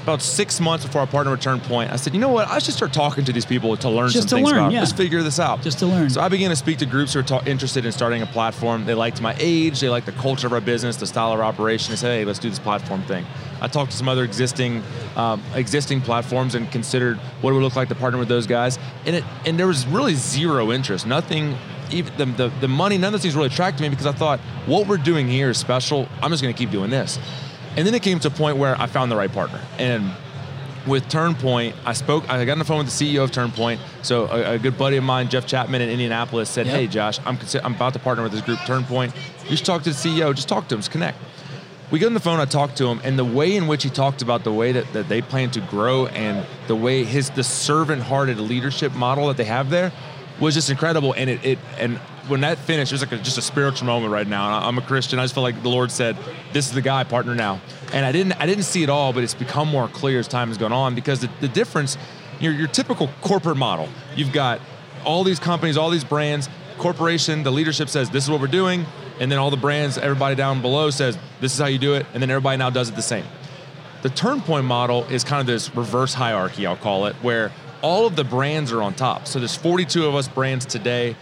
[0.07, 1.91] about six months before our partner return point.
[1.91, 2.47] I said, you know what?
[2.47, 4.73] I should start talking to these people to learn Just some to things learn, about.
[4.73, 4.79] yeah.
[4.79, 5.63] Let's figure this out.
[5.63, 6.11] Just to learn.
[6.11, 8.85] So I began to speak to groups who are ta- interested in starting a platform.
[8.85, 9.81] They liked my age.
[9.81, 11.91] They liked the culture of our business, the style of our operation.
[11.91, 13.27] They said, hey, let's do this platform thing.
[13.61, 14.85] I talked to some other existing
[15.17, 18.79] um, existing platforms and considered what it would look like to partner with those guys.
[19.07, 21.05] And it and there was really zero interest.
[21.05, 21.57] Nothing.
[21.91, 24.41] Even the, the, the money, none of those things really attracted me because I thought
[24.67, 26.09] what we're doing here is special.
[26.21, 27.19] I'm just going to keep doing this.
[27.77, 29.61] And then it came to a point where I found the right partner.
[29.79, 30.11] And
[30.87, 32.29] with TurnPoint, I spoke.
[32.31, 33.79] I got on the phone with the CEO of TurnPoint.
[34.03, 36.75] So a, a good buddy of mine, Jeff Chapman in Indianapolis, said, Yep.
[36.75, 39.15] "Hey, Josh, I'm consi- I'm about to partner with this group, TurnPoint.
[39.51, 40.35] You should talk to the CEO.
[40.35, 40.81] Just talk to him.
[40.81, 41.19] Just connect."
[41.91, 42.41] We get on the phone.
[42.41, 44.93] I talked to him, and the way in which he talked about the way that,
[44.93, 49.45] that they plan to grow and the way his the servant-hearted leadership model that they
[49.45, 49.93] have there
[50.41, 51.13] was just incredible.
[51.15, 54.13] And it, it and when that finished, it was like a, just a spiritual moment
[54.13, 54.47] right now.
[54.47, 55.19] And I- I'm a Christian.
[55.19, 56.17] I just felt like the Lord said,
[56.53, 57.61] "This is the guy, partner now."
[57.93, 60.49] And I didn't I didn't see it all, but it's become more clear as time
[60.49, 61.97] has gone on because the, the difference,
[62.41, 64.61] your your typical corporate model, you've got
[65.05, 68.85] all these companies, all these brands, corporation, the leadership says this is what we're doing,
[69.21, 72.07] and then all the brands, everybody down below says this is how you do it,
[72.13, 73.25] and then everybody now does it the same.
[74.03, 77.51] The Turnpoint model is kind of this reverse hierarchy, I'll call it, where
[77.83, 79.27] all of the brands are on top.
[79.27, 81.17] So there's 42 of us brands today.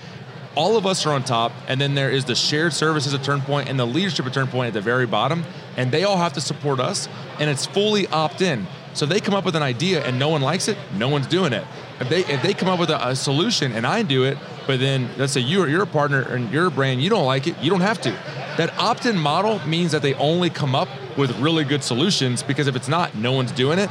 [0.56, 3.68] All of us are on top, and then there is the shared services at Turnpoint
[3.68, 5.44] and the leadership at Turnpoint at the very bottom,
[5.76, 7.08] and they all have to support us,
[7.40, 8.66] and it's fully opt-in.
[8.94, 11.52] So they come up with an idea and no one likes it, no one's doing
[11.52, 11.64] it.
[11.98, 14.38] if they if they come up with a, a solution and I do it,
[14.68, 17.48] but then let's say you're you're a partner and you're a brand, you don't like
[17.48, 18.10] it, you don't have to.
[18.56, 20.88] That opt-in model means that they only come up
[21.18, 23.90] with really good solutions because if it's not, no one's doing it.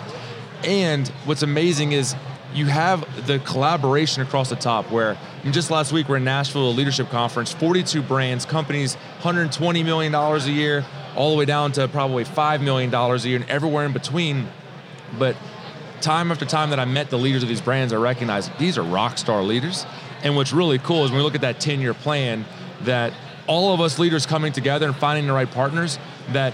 [0.64, 2.16] And what's amazing is
[2.54, 5.18] you have the collaboration across the top where
[5.52, 10.38] just last week we're in Nashville, a leadership conference, 42 brands, companies, $120 million a
[10.48, 10.86] year,
[11.16, 14.48] all the way down to probably $5 million a year and everywhere in between.
[15.18, 15.36] But
[16.02, 18.84] time after time that I met the leaders of these brands, I recognized these are
[18.84, 19.86] rock star leaders.
[20.24, 22.46] And what's really cool is when we look at that 10 year plan,
[22.82, 23.14] that
[23.48, 26.00] all of us leaders coming together and finding the right partners,
[26.32, 26.54] that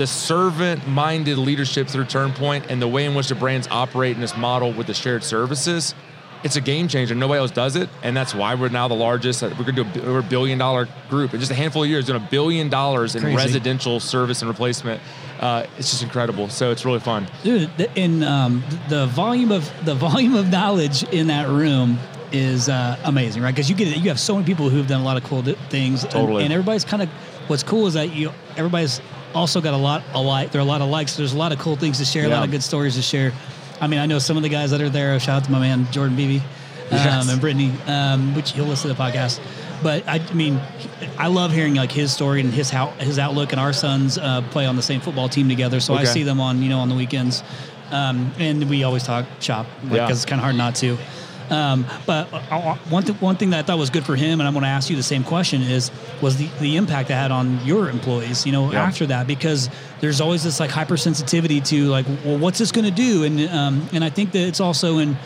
[0.00, 4.20] the servant minded leadership through TurnPoint and the way in which the brands operate in
[4.22, 5.94] this model with the shared services,
[6.42, 7.14] it's a game changer.
[7.14, 9.42] Nobody else does it, and that's why we're now the largest.
[9.42, 11.90] We're going to do a, we're a billion dollar group in just a handful of
[11.90, 13.36] years, doing a billion dollars in Crazy.
[13.36, 15.02] residential service and replacement.
[15.38, 16.48] Uh, it's just incredible.
[16.48, 17.26] So it's really fun.
[17.42, 21.98] dude the, in um, the volume of the volume of knowledge in that room
[22.32, 25.04] is uh, amazing right because you get you have so many people who've done a
[25.04, 27.08] lot of cool things and- and, everybody's kind of
[27.48, 29.00] what's cool is that you everybody's
[29.34, 31.52] also got a lot a alike there are a lot of likes there's a lot
[31.52, 33.32] of cool things to share a lot of good stories to share
[33.80, 35.58] i mean i know some of the guys that are there shout out to my
[35.60, 36.44] man jordan beebe um,
[36.90, 37.28] Yes.
[37.30, 39.40] and brittany um, which he'll listen to the podcast
[39.82, 40.60] but I, I mean,
[41.16, 43.52] I love hearing like his story and his how his outlook.
[43.52, 46.38] And our sons uh, play on the same football team together, so I see them
[46.38, 47.42] on you know on the weekends,
[47.90, 50.10] um, and we always talk shop because Yeah.
[50.10, 50.98] it's kind of hard not to.
[51.50, 54.40] Um, but uh, uh, one th- one thing that I thought was good for him,
[54.40, 55.90] and I'm going to ask you the same question is
[56.22, 58.46] was the, the impact it had on your employees.
[58.46, 58.84] You know, Yeah.
[58.84, 59.68] after that because
[60.00, 63.24] there's always this like hypersensitivity to like, well, what's this going to do?
[63.24, 65.16] And um, and I think that it's also in.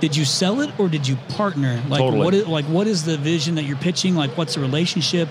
[0.00, 1.82] Did you sell it or did you partner?
[1.88, 2.24] Like Totally.
[2.24, 4.14] what is like what is the vision that you're pitching?
[4.14, 5.28] Like what's the relationship?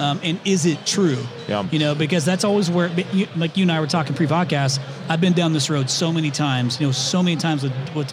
[0.00, 1.18] Um, and is it true?
[1.46, 1.66] Yeah.
[1.70, 4.80] You know, because that's always where, you, like you and I were talking pre-podcast.
[5.08, 6.80] I've been down this road so many times.
[6.80, 8.12] You know, so many times with with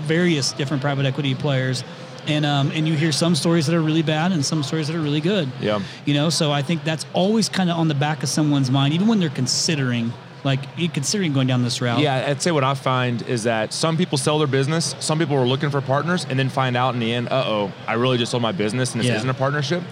[0.00, 1.84] various different private equity players,
[2.26, 4.96] and um, and you hear some stories that are really bad and some stories that
[4.96, 5.48] are really good.
[5.60, 5.80] Yeah.
[6.06, 8.92] You know, so I think that's always kind of on the back of someone's mind,
[8.94, 10.12] even when they're considering,
[10.44, 10.60] like,
[10.94, 12.00] considering going down this route.
[12.00, 15.36] Yeah, I'd say what I find is that some people sell their business, some people
[15.36, 18.18] are looking for partners, and then find out in the end, uh oh, I really
[18.18, 19.16] just sold my business and this Yeah.
[19.16, 19.82] isn't a partnership.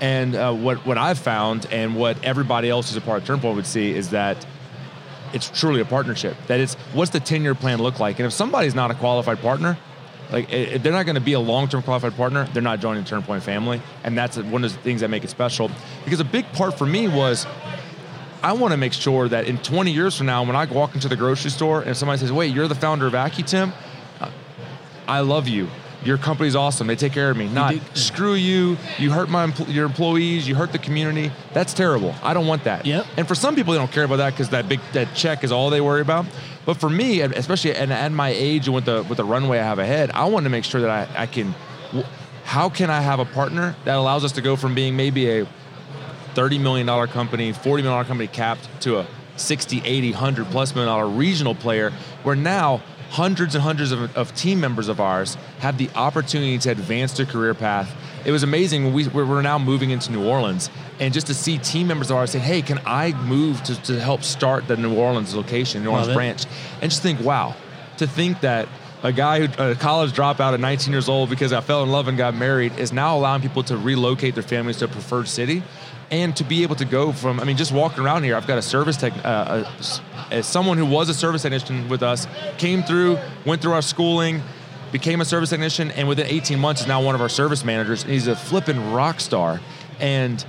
[0.00, 3.54] And uh, what what I've found, and what everybody else who's a part of TurnPoint
[3.54, 4.46] would see, is that
[5.32, 6.36] it's truly a partnership.
[6.48, 9.40] That it's what's the ten year plan look like, and if somebody's not a qualified
[9.40, 9.78] partner.
[10.30, 13.08] Like if they're not going to be a long-term qualified partner, they're not joining the
[13.08, 15.70] TurnPoint family, and that's one of the things that make it special.
[16.04, 17.46] Because a big part for me was
[18.42, 21.08] I want to make sure that in 20 years from now, when I walk into
[21.08, 23.72] the grocery store and somebody says, "Wait, you're the founder of AccuTemp,"
[25.08, 25.68] I love you.
[26.06, 26.86] Your company's awesome.
[26.86, 27.48] They take care of me.
[27.48, 28.76] Not screw you.
[28.98, 30.46] You hurt my your employees.
[30.46, 31.32] You hurt the community.
[31.52, 32.14] That's terrible.
[32.22, 32.86] I don't want that.
[32.86, 33.06] Yep.
[33.16, 35.50] And for some people, they don't care about that because that big that check is
[35.50, 36.26] all they worry about.
[36.64, 39.64] But for me, especially and at my age and with the with the runway I
[39.64, 41.54] have ahead, I want to make sure that I, I can.
[42.44, 45.48] How can I have a partner that allows us to go from being maybe a
[46.36, 51.08] $30 million company, $40 million company capped to a 60, 80, 100 plus million dollar
[51.08, 51.90] regional player
[52.22, 56.70] where now hundreds and hundreds of, of team members of ours have the opportunity to
[56.70, 57.94] advance their career path.
[58.24, 61.86] It was amazing we, we're now moving into New Orleans and just to see team
[61.86, 65.34] members of ours say, hey, can I move to, to help start the New Orleans
[65.34, 66.18] location, New Orleans Love it.
[66.18, 66.46] branch?
[66.82, 67.54] And just think, wow,
[67.98, 68.68] to think that
[69.02, 72.08] a guy who a college dropout at 19 years old because I fell in love
[72.08, 75.62] and got married is now allowing people to relocate their families to a preferred city
[76.10, 78.58] and to be able to go from I mean just walking around here I've got
[78.58, 79.64] a service tech uh,
[80.30, 82.26] a, someone who was a service technician with us
[82.58, 84.42] came through went through our schooling
[84.92, 88.02] became a service technician and within 18 months is now one of our service managers.
[88.02, 89.60] And he's a flipping rock star.
[90.00, 90.44] And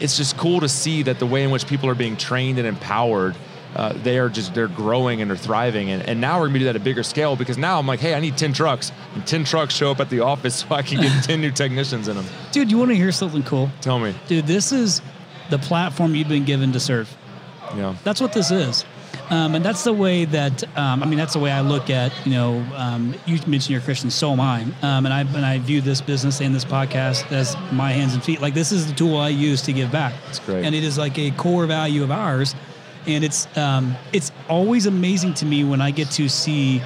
[0.00, 2.66] it's just cool to see that the way in which people are being trained and
[2.66, 3.36] empowered
[3.78, 6.64] uh, they are just they're growing and they're thriving and, and now we're to do
[6.64, 9.26] that at a bigger scale because now i'm like hey i need 10 trucks and
[9.26, 12.16] 10 trucks show up at the office so i can get 10 new technicians in
[12.16, 13.70] them Dude, you want to hear something cool?
[13.80, 15.00] tell me Dude, this is
[15.50, 17.08] the platform you've been given to serve.
[17.76, 18.84] yeah That's what this is.
[19.30, 22.12] Um, and that's the way that um, I mean that's the way I look at
[22.26, 25.44] you know um, you mentioned you're a Christian so am I um, and I and
[25.44, 28.86] I view this business and this podcast as my hands and feet like this is
[28.86, 30.64] the tool I use to give back That's great.
[30.64, 32.54] and it is like a core value of ours
[33.08, 36.82] and it's um, it's always amazing to me when I get to see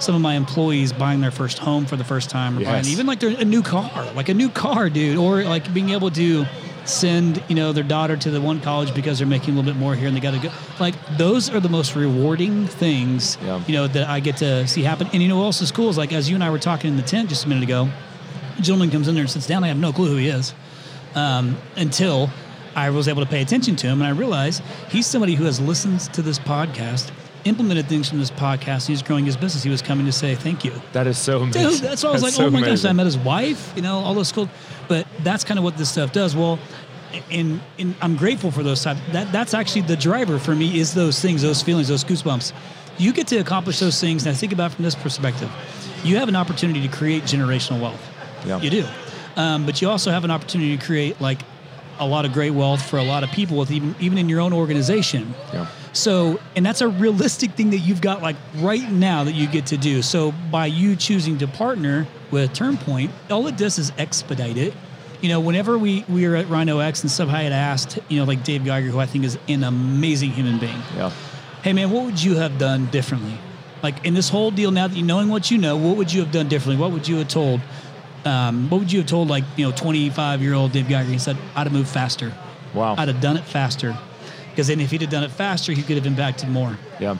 [0.00, 2.70] some of my employees buying their first home for the first time or Yes.
[2.70, 5.90] buying even like their, a new car like a new car dude or like being
[5.90, 6.44] able to
[6.84, 9.78] send you know their daughter to the one college because they're making a little bit
[9.78, 13.62] more here and they got to go like those are the most rewarding things Yeah.
[13.66, 15.88] you know that I get to see happen and you know what else is cool
[15.88, 17.88] is like as you and I were talking in the tent just a minute ago
[18.58, 20.52] a gentleman comes in there and sits down I have no clue who he is
[21.14, 22.28] um, until
[22.76, 25.60] I was able to pay attention to him and I realized he's somebody who has
[25.60, 27.10] listened to this podcast
[27.44, 28.86] implemented things from this podcast.
[28.86, 29.62] And he's growing his business.
[29.62, 30.72] He was coming to say thank you.
[30.92, 31.70] That is so amazing.
[31.70, 32.84] Dude, that's why I was That's like, so oh my gosh.
[32.84, 34.48] I met his wife, you know, all those cool.
[34.88, 36.34] But that's kind of what this stuff does.
[36.34, 36.58] Well,
[37.30, 38.96] and, and I'm grateful for those type.
[39.12, 42.52] That that's actually the driver for me is those things, those feelings, those goosebumps.
[42.98, 45.50] You get to accomplish those things, and I think about it from this perspective.
[46.02, 48.10] You have an opportunity to create generational wealth.
[48.46, 48.60] Yeah.
[48.60, 48.86] You do,
[49.36, 51.40] um, but you also have an opportunity to create like
[51.98, 54.40] a lot of great wealth for a lot of people, with even even in your
[54.40, 55.34] own organization.
[55.52, 55.66] Yeah.
[55.92, 59.66] So, and that's a realistic thing that you've got like right now that you get
[59.66, 60.02] to do.
[60.02, 64.74] So, by you choosing to partner with TurnPoint, all it does is expedite it.
[65.20, 68.24] You know, whenever we we were at Rhino X and somebody had asked, you know,
[68.24, 71.10] like Dave Geiger, who I think is an amazing human being, Yeah.
[71.62, 73.38] hey man, what would you have done differently?
[73.82, 76.20] Like in this whole deal, now that you knowing what you know, what would you
[76.22, 76.80] have done differently?
[76.80, 77.60] What would you have told?
[78.24, 81.10] Um, what would you have told like you know 25 year old Dave Geiger?
[81.10, 82.32] He said, "I'd have moved faster.
[82.72, 82.94] Wow.
[82.96, 83.96] I'd have done it faster."
[84.50, 86.78] Because then, if he'd have done it faster, he could have impacted more.
[87.00, 87.16] Yeah.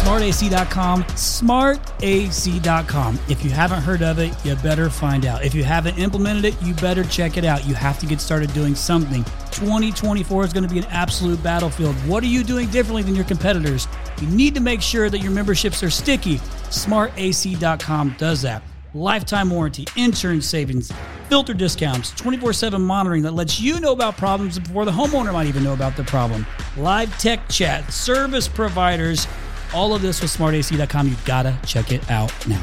[0.00, 5.98] smartac.com smartac.com if you haven't heard of it you better find out if you haven't
[5.98, 10.44] implemented it you better check it out you have to get started doing something 2024
[10.44, 13.86] is going to be an absolute battlefield what are you doing differently than your competitors
[14.22, 16.38] you need to make sure that your memberships are sticky
[16.70, 18.62] smartac.com does that
[18.94, 20.92] lifetime warranty insurance savings
[21.28, 25.62] filter discounts 24-7 monitoring that lets you know about problems before the homeowner might even
[25.62, 26.44] know about the problem
[26.76, 29.26] live tech chat service providers
[29.74, 31.08] all of this with smartac.com.
[31.08, 32.62] You gotta check it out now.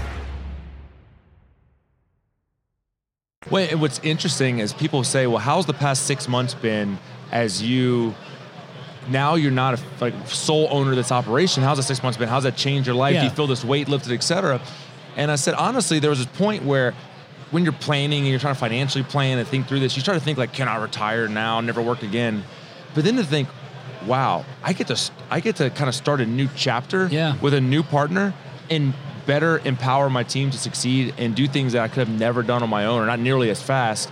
[3.50, 7.00] Well, what's interesting is people say, "Well, how's the past six months been
[7.32, 8.14] as you?"
[9.10, 11.64] Now you're not a like sole owner of this operation.
[11.64, 12.28] How's the six months been?
[12.28, 13.18] How's that changed your life?
[13.18, 14.60] Do you feel this weight lifted, et cetera?
[15.18, 16.94] And I said, honestly, there was this point where
[17.52, 20.18] when you're planning and you're trying to financially plan and think through this, you start
[20.18, 22.44] to think like, can I retire now, never work again?
[22.94, 23.50] But then to think,
[24.06, 27.36] wow, I get to I get to kind of start a new chapter Yeah.
[27.42, 28.34] with a new partner
[28.70, 28.94] and
[29.26, 32.64] better empower my team to succeed and do things that I could have never done
[32.64, 34.10] on my own or not nearly as fast.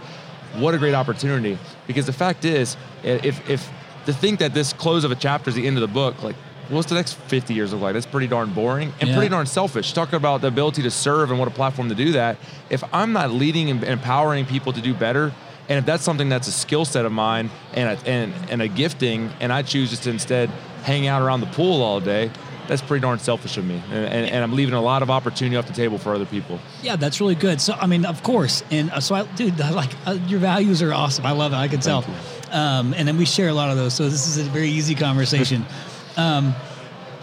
[0.57, 1.57] What a great opportunity!
[1.87, 3.69] Because the fact is, if if
[4.05, 6.35] to think that this close of a chapter is the end of the book, like
[6.69, 7.93] what's the next 50 years look like?
[7.93, 9.15] That's pretty darn boring and Yeah.
[9.15, 9.93] pretty darn selfish.
[9.93, 12.37] Talking about the ability to serve and what a platform to do that.
[12.69, 15.31] If I'm not leading and empowering people to do better,
[15.69, 18.67] and if that's something that's a skill set of mine and a, and, and a
[18.67, 20.49] gifting, and I choose just to instead
[20.83, 22.29] hang out around the pool all day,
[22.67, 23.81] that's pretty darn selfish of me.
[23.91, 26.59] And, and, and I'm leaving a lot of opportunity off the table for other people.
[26.81, 27.61] Yeah, that's really good.
[27.61, 30.93] So, I mean, of course, and uh, so, I, dude, like uh, your values are
[30.93, 31.25] awesome.
[31.25, 31.57] I love it.
[31.57, 32.03] I can tell.
[32.51, 33.93] Um, and then we share a lot of those.
[33.93, 35.65] So this is a very easy conversation.
[36.17, 36.55] um,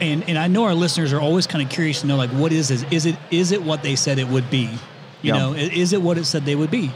[0.01, 2.53] and and I know our listeners are always kind of curious to know, like, what
[2.53, 2.85] is this?
[2.91, 4.69] Is it is it what they said it would be?
[5.23, 5.39] You Yeah.
[5.39, 6.91] know, is it what it said they would be?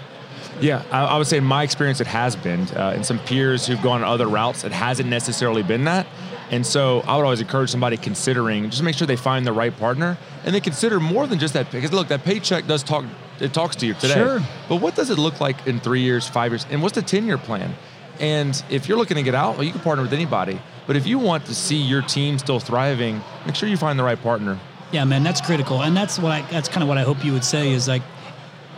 [0.61, 2.62] Yeah, I, I would say in my experience, it has been.
[2.68, 6.06] Uh, and some peers who've gone other routes, it hasn't necessarily been that.
[6.50, 9.76] And so I would always encourage somebody considering just make sure they find the right
[9.76, 11.70] partner and they consider more than just that.
[11.70, 13.04] Because look, that paycheck does talk,
[13.40, 14.14] it talks to you today.
[14.14, 14.40] Sure.
[14.68, 16.64] But what does it look like in three years, five years?
[16.70, 17.74] And what's the 10 year plan?
[18.18, 20.59] And if you're looking to get out, well, you can partner with anybody.
[20.87, 24.05] But if you want to see your team still thriving, make sure you find the
[24.05, 24.59] right partner.
[24.92, 26.42] Yeah, man, that's critical, and that's what I.
[26.42, 28.03] That's kind of what I hope you would say is like,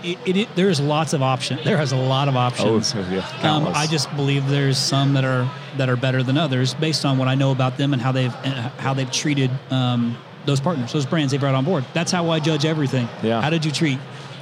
[0.02, 0.18] it.
[0.24, 1.64] it, it there's lots of options.
[1.64, 2.94] There has a lot of options.
[2.94, 3.76] Oh, yeah, um, countless.
[3.76, 7.28] I just believe there's some that are that are better than others based on what
[7.28, 10.16] I know about them and how they've and how they've treated um,
[10.46, 11.84] those partners, those brands they brought on board.
[11.92, 13.06] That's how I judge everything.
[13.22, 13.42] Yeah.
[13.42, 13.98] How did you treat?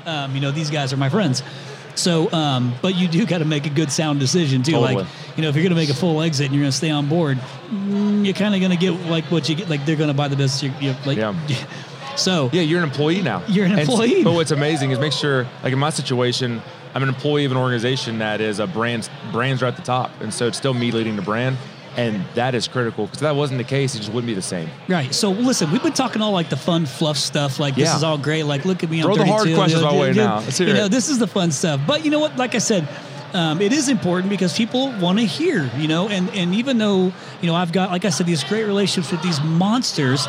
[0.06, 1.42] Um, you know, these guys are my friends.
[1.96, 4.72] So, um, but you do got to make a good, sound decision too.
[4.72, 4.96] Totally.
[4.96, 5.06] Like,
[5.36, 6.90] you know, if you're going to make a full exit and you're going to stay
[6.90, 9.68] on board, mm, you're kind of going to get like what you get.
[9.68, 10.62] Like they're going to buy the business.
[10.62, 11.34] You, you, like, Yeah.
[12.16, 13.42] So Yeah, you're an employee now.
[13.46, 14.24] You're an And employee.
[14.24, 16.62] but what's amazing is make sure, like in my situation,
[16.94, 19.10] I'm an employee of an organization that is a brand.
[19.32, 21.58] Brands are at the top, and so it's still me leading the brand,
[21.96, 23.06] and that is critical.
[23.06, 24.68] Because if that wasn't the case, it just wouldn't be the same.
[24.88, 25.14] Right.
[25.14, 27.58] So listen, we've been talking all like the fun fluff stuff.
[27.58, 27.96] Like this Yeah.
[27.96, 28.44] is all great.
[28.44, 29.02] Like look at me.
[29.02, 29.32] Throw I'm the 32.
[29.34, 30.36] hard questions you know, my way now.
[30.40, 31.80] Let's hear you know, this is the fun stuff.
[31.86, 32.36] But you know what?
[32.36, 32.88] Like I said,
[33.34, 35.70] um, it is important because people want to hear.
[35.76, 38.64] You know, and and even though you know I've got like I said these great
[38.64, 40.26] relationships with these monsters.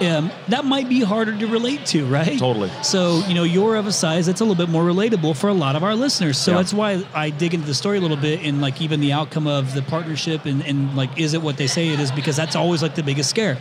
[0.00, 2.38] Um, that might be harder to relate to, right?
[2.38, 2.70] Totally.
[2.82, 5.52] So, you know, you're of a size that's a little bit more relatable for a
[5.52, 6.38] lot of our listeners.
[6.38, 6.56] So Yeah.
[6.58, 9.48] that's why I dig into the story a little bit and like even the outcome
[9.48, 12.12] of the partnership and, and like, is it what they say it is?
[12.12, 13.58] Because that's always like the biggest scare.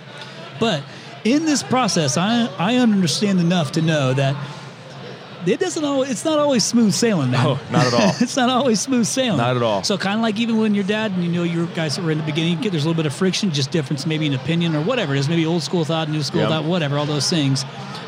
[0.60, 0.84] But
[1.24, 4.36] in this process, I, I understand enough to know that
[5.48, 7.44] it doesn't always, it's not always smooth sailing, man.
[7.44, 8.12] No, not at all.
[8.20, 9.38] it's not always smooth sailing.
[9.38, 9.84] Not at all.
[9.84, 12.12] So kind of like even when your dad and you know your guys that were
[12.12, 14.82] in the beginning, there's a little bit of friction, just difference maybe in opinion or
[14.82, 16.50] whatever it is, maybe old school thought, new school Yep.
[16.50, 17.66] thought, whatever, all those things.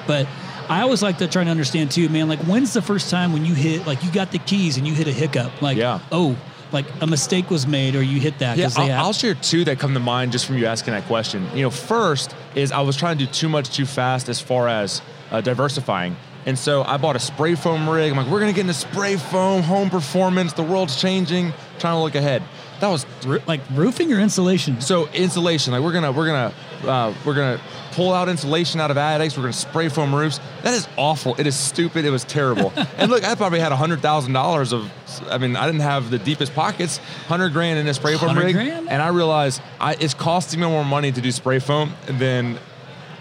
[0.08, 0.28] But
[0.70, 2.28] I always like to try to understand too, man.
[2.28, 4.94] Like when's the first time when you hit, like you got the keys and you
[4.94, 6.00] hit a hiccup, like Yeah.
[6.12, 6.36] oh,
[6.72, 8.56] like a mistake was made or you hit that?
[8.58, 10.94] Yeah, they I'll, have- I'll share two that come to mind just from you asking
[10.94, 11.48] that question.
[11.56, 14.68] You know, first is I was trying to do too much too fast as far
[14.68, 16.16] as uh, diversifying.
[16.50, 18.10] And so I bought a spray foam rig.
[18.10, 22.02] I'm like, we're gonna get into spray foam, home performance, the world's changing, trying to
[22.02, 22.42] look ahead.
[22.80, 23.06] That was
[23.46, 24.82] like roofing or insulation?
[24.82, 25.74] so insulation.
[25.74, 26.54] Like we're gonna we're gonna
[26.86, 29.38] uh, we're gonna pull out insulation out of attics.
[29.38, 30.40] We're gonna spray foam roofs.
[30.64, 31.36] That is awful.
[31.38, 32.04] It is stupid.
[32.04, 32.74] It was terrible.
[32.98, 34.92] and look, I probably had hundred thousand dollars of.
[35.30, 36.98] I mean, I didn't have the deepest pockets.
[37.28, 38.90] Hundred grand in a spray foam rig, grand?
[38.90, 42.58] and I realized I, it's costing me more money to do spray foam than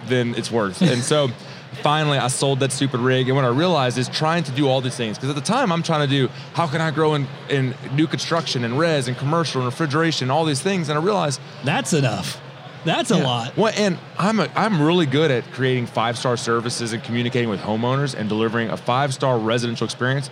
[0.06, 0.80] than it's worth.
[0.80, 1.28] And so.
[1.82, 4.80] Finally, I sold that stupid rig, and what I realized is trying to do all
[4.80, 5.16] these things.
[5.16, 8.06] Because at the time, I'm trying to do how can I grow in, in new
[8.06, 10.88] construction and res and commercial and refrigeration, and all these things.
[10.88, 12.40] And I realized That's enough.
[12.84, 13.56] That's a lot.
[13.56, 17.60] Well, and I'm a, I'm really good at creating five star services and communicating with
[17.60, 20.30] homeowners and delivering a five star residential experience.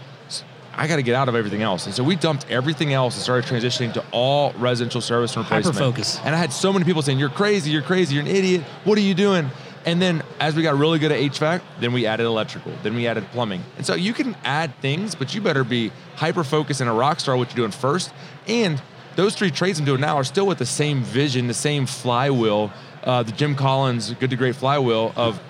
[0.78, 3.22] I got to get out of everything else, and so we dumped everything else and
[3.22, 5.74] started transitioning to all residential service and replacement.
[5.74, 6.20] Hyper-focus.
[6.22, 7.70] And I had so many people saying, "You're crazy!
[7.70, 8.14] You're crazy!
[8.14, 8.62] You're an idiot!
[8.84, 9.50] What are you doing?"
[9.86, 13.06] And then as we got really good at HVAC, then we added electrical, then we
[13.06, 13.62] added plumbing.
[13.76, 17.20] And so you can add things, but you better be hyper focused and a rock
[17.20, 18.12] star what you're doing first.
[18.48, 18.82] And
[19.14, 22.72] those three trades I'm doing now are still with the same vision, the same flywheel,
[23.04, 25.40] uh, the Jim Collins good to great flywheel of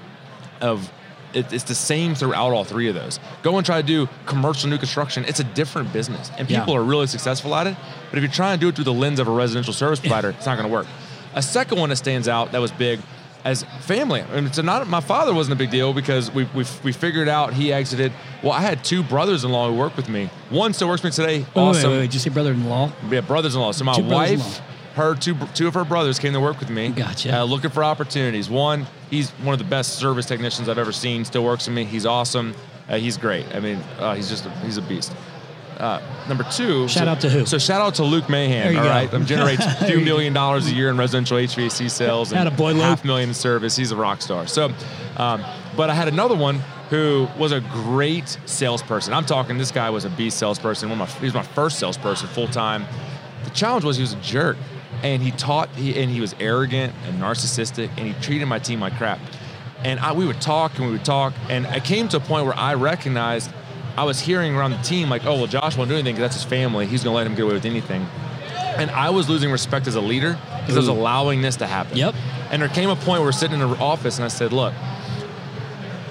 [0.61, 0.93] of
[1.35, 3.19] it, it's the same throughout all three of those.
[3.43, 5.25] Go and try to do commercial new construction.
[5.27, 6.61] It's a different business, and Yeah.
[6.61, 7.77] people are really successful at it.
[8.11, 10.31] But if you're trying to do it through the lens of a residential service provider,
[10.31, 10.87] it's not going to work.
[11.35, 13.01] A second one that stands out that was big
[13.47, 14.21] as family.
[14.33, 17.55] And it's not my father wasn't a big deal because we we we figured out
[17.55, 18.13] he exited.
[18.43, 20.29] Well, I had two brothers-in-law who worked with me.
[20.51, 21.39] One still works with me today.
[21.39, 21.91] Wait, wait, awesome.
[21.91, 22.93] wait, wait, Did you say brother-in-law?
[23.09, 23.73] Yeah, brothers-in-law.
[23.73, 24.61] So my Two wife,
[24.95, 26.89] her two two of her brothers came to work with me.
[26.89, 27.41] Gotcha.
[27.41, 28.51] Uh, looking for opportunities.
[28.51, 31.25] One, he's one of the best service technicians I've ever seen.
[31.25, 31.85] Still works with me.
[31.85, 32.55] He's awesome.
[32.89, 33.47] Uh, he's great.
[33.55, 35.13] I mean, uh, he's just a, he's a beast.
[35.77, 36.89] Uh, number two.
[36.89, 37.47] Shout so- out to who?
[37.47, 38.77] So shout out to Luke Mahan.
[38.77, 38.89] All go.
[38.89, 42.75] right, um, generates two you million dollars a year in residential HVAC sales and Attaboy,
[42.75, 42.83] Luke.
[42.83, 43.77] half million in service.
[43.77, 44.47] He's a rock star.
[44.47, 44.73] So,
[45.17, 45.45] um,
[45.77, 46.61] but I had another one
[46.91, 49.13] who was a great salesperson.
[49.13, 49.59] I'm talking.
[49.59, 50.89] This guy was a beast salesperson.
[50.89, 52.87] One of my, he was my first salesperson full time.
[53.45, 54.57] The challenge was he was a jerk,
[55.03, 55.69] and he taught.
[55.71, 59.19] He, and he was arrogant and narcissistic, and he treated my team like crap.
[59.85, 62.47] And I, we would talk and we would talk, and I came to a point
[62.47, 63.51] where I recognized
[63.97, 66.43] I was hearing around the team like, "Oh well, Josh won't do anything because that's
[66.43, 66.87] his family.
[66.87, 68.07] He's gonna let him get away with anything."
[68.77, 71.97] And I was losing respect as a leader because I was allowing this to happen.
[71.97, 72.15] Yep.
[72.51, 74.75] And there came a point where we're sitting in the office, and I said, "Look,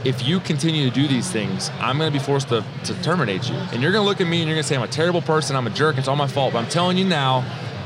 [0.06, 3.50] if you continue to do these things, I'm going to be forced to, to terminate
[3.50, 3.56] you.
[3.56, 5.22] And you're going to look at me and you're going to say I'm a terrible
[5.22, 6.54] person, I'm a jerk, it's all my fault.
[6.54, 7.44] But I'm telling you now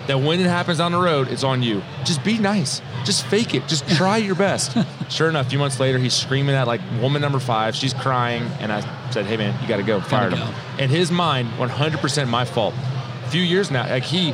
[0.09, 1.81] that when it happens on the road, it's on you.
[2.03, 2.81] Just be nice.
[3.05, 3.67] Just fake it.
[3.67, 4.75] Just try your best.
[5.09, 7.75] sure enough, a few months later, he's screaming at like woman number five.
[7.75, 10.39] She's crying, and I said, "Hey man, you got to go." Fired him.
[10.47, 10.83] go.
[10.83, 12.73] In his mind, 100% my fault.
[13.25, 14.33] A few years now, like he.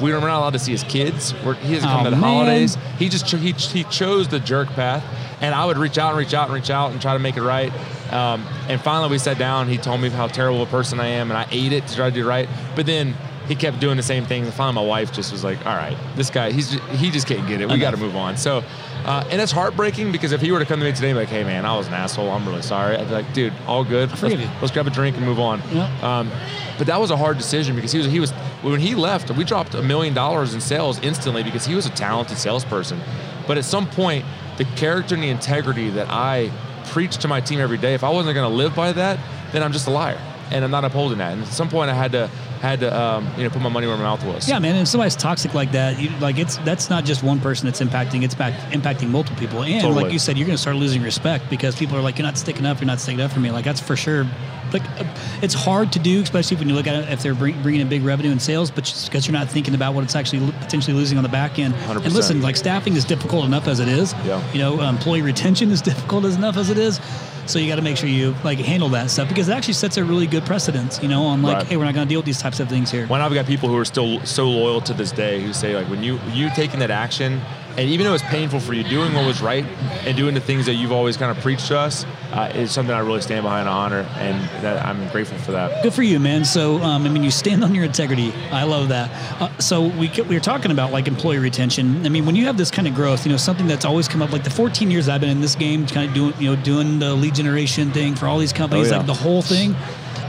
[0.00, 1.32] We we're not allowed to see his kids.
[1.44, 2.34] We're, he hasn't come Oh, to the man.
[2.34, 2.76] holidays.
[2.98, 5.04] He just cho- he, he chose the jerk path,
[5.40, 7.36] and I would reach out and reach out and reach out and try to make
[7.36, 7.72] it right.
[8.12, 9.68] Um, and finally, we sat down.
[9.68, 12.10] He told me how terrible a person I am, and I ate it to try
[12.10, 12.48] to do right.
[12.74, 13.14] But then
[13.48, 14.44] he kept doing the same thing.
[14.44, 17.26] And finally, my wife just was like, "All right, this guy, he's just, he just
[17.26, 17.68] can't get it.
[17.68, 18.62] We got to move on." So,
[19.04, 21.20] uh, and it's heartbreaking because if he were to come to me today, and be
[21.20, 22.30] like, "Hey, man, I was an asshole.
[22.30, 24.10] I'm really sorry," I'd be like, "Dude, all good.
[24.10, 26.02] let's, you." let's grab a drink and move on." Yep.
[26.02, 26.30] Um,
[26.78, 29.44] but that was a hard decision because he was he was when he left, we
[29.44, 33.00] dropped a million dollars in sales instantly because he was a talented salesperson.
[33.46, 34.24] But at some point,
[34.56, 36.50] the character and the integrity that I
[36.86, 39.18] preach to my team every day, if I wasn't going to live by that,
[39.52, 40.18] then I'm just a liar,
[40.50, 41.32] and I'm not upholding that.
[41.32, 42.30] And at some point, I had to
[42.64, 44.48] had to um, you know put my money where my mouth was.
[44.48, 44.76] Yeah, man.
[44.76, 48.22] If somebody's toxic like that, you, like it's that's not just one person that's impacting;
[48.22, 49.62] it's back, impacting multiple people.
[49.62, 50.04] And Totally.
[50.04, 52.38] like you said, you're going to start losing respect because people are like, "You're not
[52.38, 52.80] sticking up.
[52.80, 54.26] You're not sticking up for me." Like that's for sure.
[54.74, 55.04] Like uh,
[55.40, 57.88] it's hard to do, especially when you look at it if they're bring, bringing in
[57.88, 60.96] big revenue and sales, but just because you're not thinking about what it's actually potentially
[60.96, 61.74] losing on the back end.
[61.74, 62.04] 100%.
[62.04, 64.12] And listen, like staffing is difficult enough as it is.
[64.26, 64.42] Yeah.
[64.52, 67.00] You know, employee retention is difficult as enough as it is.
[67.46, 69.98] So you got to make sure you like handle that stuff because it actually sets
[69.98, 71.02] a really good precedence.
[71.02, 71.66] You know, on like, Right.
[71.66, 73.06] hey, we're not going to deal with these types of things here.
[73.06, 75.88] When I've got people who are still so loyal to this day who say like
[75.88, 77.40] when you you taking that action
[77.76, 79.64] and even though it's painful for you doing what was right
[80.06, 82.94] and doing the things that you've always kind of preached to us uh, is something
[82.94, 85.82] I really stand behind and honor and that I'm grateful for that.
[85.82, 86.44] Good for you, man.
[86.44, 88.32] So, um, I mean, you stand on your integrity.
[88.50, 89.10] I love that.
[89.40, 92.04] Uh, so, we we were talking about like employee retention.
[92.04, 94.22] I mean, when you have this kind of growth, you know, something that's always come
[94.22, 96.62] up, like the 14 years I've been in this game, kind of doing, you know,
[96.62, 98.96] doing the lead generation thing for all these companies, Oh, yeah.
[98.98, 99.74] like the whole thing.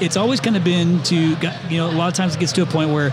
[0.02, 2.62] It's always kind of been to, you know, a lot of times it gets to
[2.64, 3.12] a point where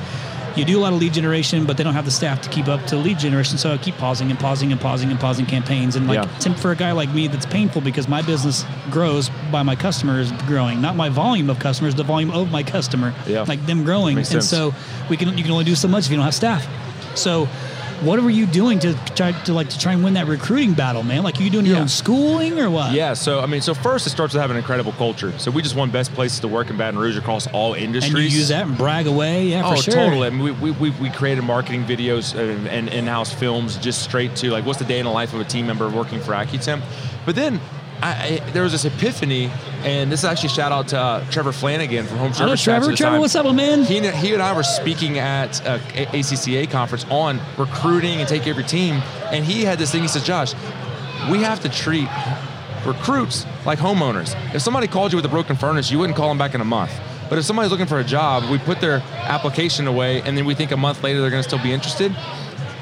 [0.56, 2.68] you do a lot of lead generation, but they don't have the staff to keep
[2.68, 3.58] up to lead generation.
[3.58, 5.96] So I keep pausing and pausing and pausing and pausing campaigns.
[5.96, 6.54] And like Yeah.
[6.54, 10.80] For a guy like me, that's painful because my business grows by my customers growing,
[10.80, 13.44] not my volume of customers, the volume of my customer, Yeah.
[13.48, 14.16] like them growing.
[14.16, 14.50] Makes and sense.
[14.50, 14.74] so
[15.08, 16.66] we can you can only do so much if you don't have staff.
[17.14, 17.48] So.
[18.02, 21.04] What were you doing to try to like to try and win that recruiting battle,
[21.04, 21.22] man?
[21.22, 21.82] Like, are you doing your Yeah.
[21.82, 22.92] own schooling or what?
[22.92, 25.32] Yeah, so I mean, so first it starts with having an incredible culture.
[25.38, 28.14] So we just won best places to work in Baton Rouge across all industries.
[28.14, 29.94] And you use that and brag away, yeah, for oh, sure.
[29.94, 30.26] totally.
[30.26, 34.34] I mean, we, we, we, we created marketing videos and, and in-house films just straight
[34.36, 36.82] to like what's the day in the life of a team member working for AccuTemp.
[37.24, 37.60] But then
[38.02, 39.48] I, I, there was this epiphany,
[39.84, 42.64] and this is actually a shout out to uh, Trevor Flanagan from Home Hello, Service.
[42.64, 42.96] Chats Trevor.
[42.96, 43.84] Trevor, what's up, my man?
[43.84, 48.28] He and, he and I were speaking at a A- ACCA conference on recruiting and
[48.28, 48.94] take care of your team,
[49.30, 50.02] and he had this thing.
[50.02, 50.52] He said, "Josh,
[51.30, 52.08] we have to treat
[52.84, 54.34] recruits like homeowners.
[54.52, 56.64] If somebody called you with a broken furnace, you wouldn't call them back in a
[56.64, 56.92] month.
[57.28, 60.56] But if somebody's looking for a job, we put their application away, and then we
[60.56, 62.16] think a month later they're going to still be interested."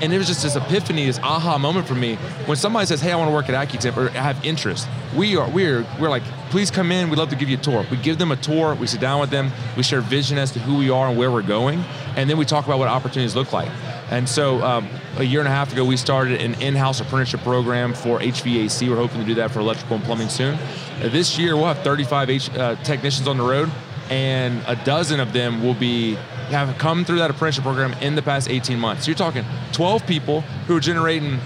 [0.01, 3.13] And it was just this epiphany, this aha moment for me when somebody says, "Hey,
[3.13, 6.23] I want to work at AccuTemp or I have interest." We are we're we're like,
[6.51, 7.11] "Please come in.
[7.11, 8.75] We'd love to give you a tour." We give them a tour.
[8.75, 9.53] We sit down with them.
[9.77, 11.85] We share vision as to who we are and where we're going,
[12.17, 13.71] and then we talk about what opportunities look like.
[14.11, 14.89] And so, um,
[15.19, 18.89] a year and a half ago, we started an in-house apprenticeship program for HVAC.
[18.89, 20.55] We're hoping to do that for electrical and plumbing soon.
[20.55, 23.71] Uh, this year, we'll have 35 H, uh, technicians on the road,
[24.11, 26.19] and a dozen of them will be
[26.51, 29.05] have come through that apprenticeship program in the past 18 months.
[29.05, 31.39] So you're talking 12 people who are generating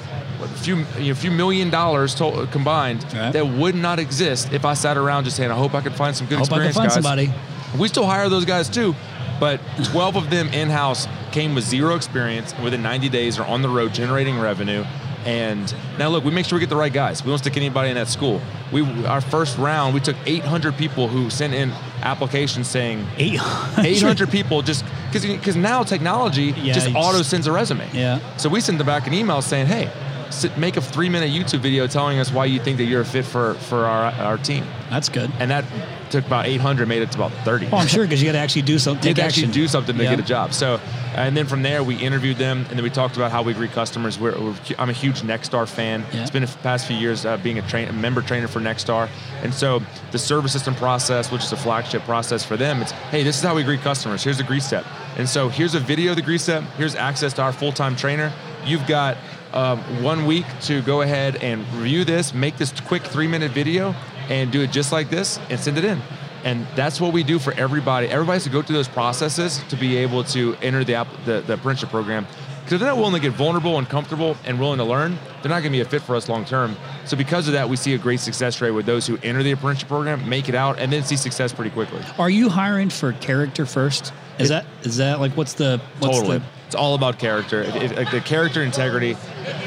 [0.43, 3.03] a few you know, a few million dollars to, combined
[3.33, 6.15] that would not exist if I sat around just saying, "I hope I can find
[6.17, 7.79] some good Hope I can experience find guys." somebody.
[7.79, 8.95] We still hire those guys too,
[9.41, 12.53] but 12 of them in house came with zero experience.
[12.53, 14.85] and Within 90 days, are on the road generating revenue.
[15.25, 17.25] And now look, we make sure we get the right guys.
[17.25, 18.41] We don't stick anybody in that school.
[18.73, 23.87] We our first round, we took 800 people who sent in applications saying 800.
[23.87, 24.85] 800 people just
[25.23, 27.89] because now technology Yeah, just auto sends a resume.
[27.93, 28.21] Yeah.
[28.37, 29.91] So we send them back an email saying, hey.
[30.31, 33.25] Sit- Make a three-minute YouTube video telling us why you think that you're a fit
[33.25, 35.31] for for our, our team, That's good.
[35.39, 35.65] and that
[36.11, 38.39] took about 800, made it to about 30 Oh, I'm sure because you got to
[38.39, 39.09] actually do something.
[39.09, 40.11] you to actually do something to Yeah.
[40.11, 40.53] get a job.
[40.55, 40.79] So,
[41.17, 43.73] and then from there, we interviewed them, and then we talked about how we greet
[43.73, 44.17] customers.
[44.19, 46.05] We're, we're, I'm a huge Nexstar fan.
[46.13, 46.23] Yeah.
[46.23, 49.09] It's been the past few years uh, being a, train, a member trainer for Nexstar,
[49.43, 53.23] and so the service system process, which is a flagship process for them, it's hey,
[53.25, 54.23] this is how we greet customers.
[54.23, 54.85] Here's the greet step,
[55.17, 56.63] and so here's a video of the greet step.
[56.77, 58.33] Here's access to our full-time trainer.
[58.65, 59.17] You've got
[59.55, 63.95] um, one week to go ahead and review this, make this quick three-minute video,
[64.29, 66.03] and do it just like this, and send it in.
[66.45, 68.09] And that's what we do for everybody.
[68.09, 71.41] Everybody has to go through those processes to be able to enter the, app, the,
[71.41, 72.27] the apprenticeship program.
[72.65, 75.51] Because if they're not willing to get vulnerable and comfortable and willing to learn, they're
[75.51, 76.77] not going to be a fit for us long term.
[77.05, 79.53] So because of that, we see a great success rate with those who enter the
[79.53, 82.03] apprenticeship program, make it out, and then see success pretty quickly.
[82.19, 84.13] Are you hiring for character first?
[84.39, 86.39] Is that is that like what's the what's totally.
[86.39, 86.45] the
[86.75, 87.63] It's all about character.
[87.63, 89.15] The character integrity,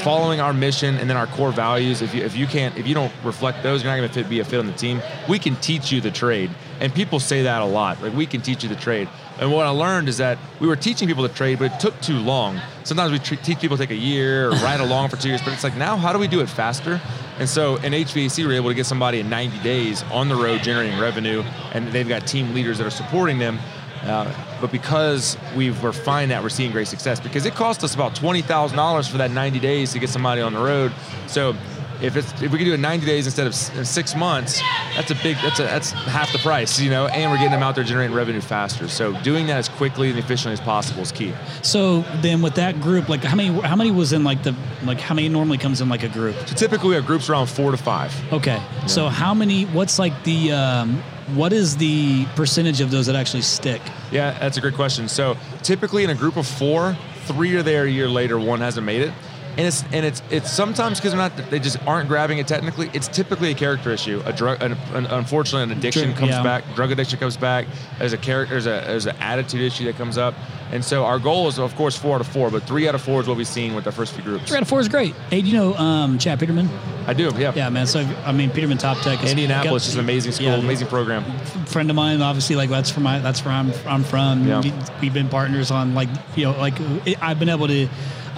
[0.00, 2.02] following our mission and then our core values.
[2.02, 4.40] If you if you can't if you don't reflect those, you're not going to be
[4.40, 5.00] a fit on the team.
[5.26, 6.50] We can teach you the trade,
[6.80, 8.02] and people say that a lot.
[8.02, 9.08] Like we can teach you the trade.
[9.40, 11.98] And what I learned is that we were teaching people the trade, but it took
[12.02, 12.60] too long.
[12.84, 15.54] Sometimes we teach people to take a year or ride along for two years, but
[15.54, 17.00] it's like now, how do we do it faster?
[17.38, 20.62] And so in HVAC, we're able to get somebody in 90 days on the road
[20.62, 21.42] generating revenue,
[21.72, 23.60] and they've got team leaders that are supporting them.
[24.02, 27.94] Uh, but because we we're finding that we're seeing great success, because it cost us
[27.94, 30.92] about twenty thousand dollars for that ninety days to get somebody on the road.
[31.26, 31.54] So
[32.00, 34.60] if it's if we can do it ninety days instead of six months,
[34.94, 37.06] that's a big that's a that's half the price, you know.
[37.06, 38.88] And we're getting them out there generating revenue faster.
[38.88, 41.32] So doing that as quickly and efficiently as possible is key.
[41.62, 45.00] So then with that group, like how many how many was in like the like
[45.00, 46.36] how many normally comes in like a group?
[46.46, 48.14] So typically we have groups around four to five.
[48.32, 48.62] Okay.
[48.86, 51.02] So how many what's like the um,
[51.34, 53.82] what is the percentage of those that actually stick?
[54.10, 55.08] Yeah, that's a great question.
[55.08, 58.86] So typically in a group of four, three are there a year later, one hasn't
[58.86, 59.12] made it.
[59.58, 62.90] And it's and it's it's sometimes because they're not they just aren't grabbing it technically.
[62.94, 64.22] It's typically a character issue.
[64.24, 66.44] A drug, an, an, unfortunately, an addiction comes yeah.
[66.44, 66.62] back.
[66.76, 67.66] Drug addiction comes back.
[67.98, 68.54] There's a character.
[68.54, 70.34] There's a there's an attitude issue that comes up.
[70.70, 73.02] And so our goal is of course four out of four, but three out of
[73.02, 74.46] four is what we've seen with the first few groups.
[74.46, 75.12] Three out of four is great.
[75.28, 76.68] Hey, do you know um, Chad Peterman?
[77.08, 77.52] I do, yeah.
[77.56, 77.88] Yeah, man.
[77.88, 80.54] So I mean, Peterman Top Tech is Indianapolis is an amazing school, Yeah.
[80.58, 81.24] amazing program.
[81.66, 82.22] friend of mine.
[82.22, 84.46] Obviously, like that's from my that's where I'm I'm from.
[84.46, 84.60] Yeah.
[84.60, 86.74] We- We've been partners on like you know like
[87.20, 87.88] I've been able to.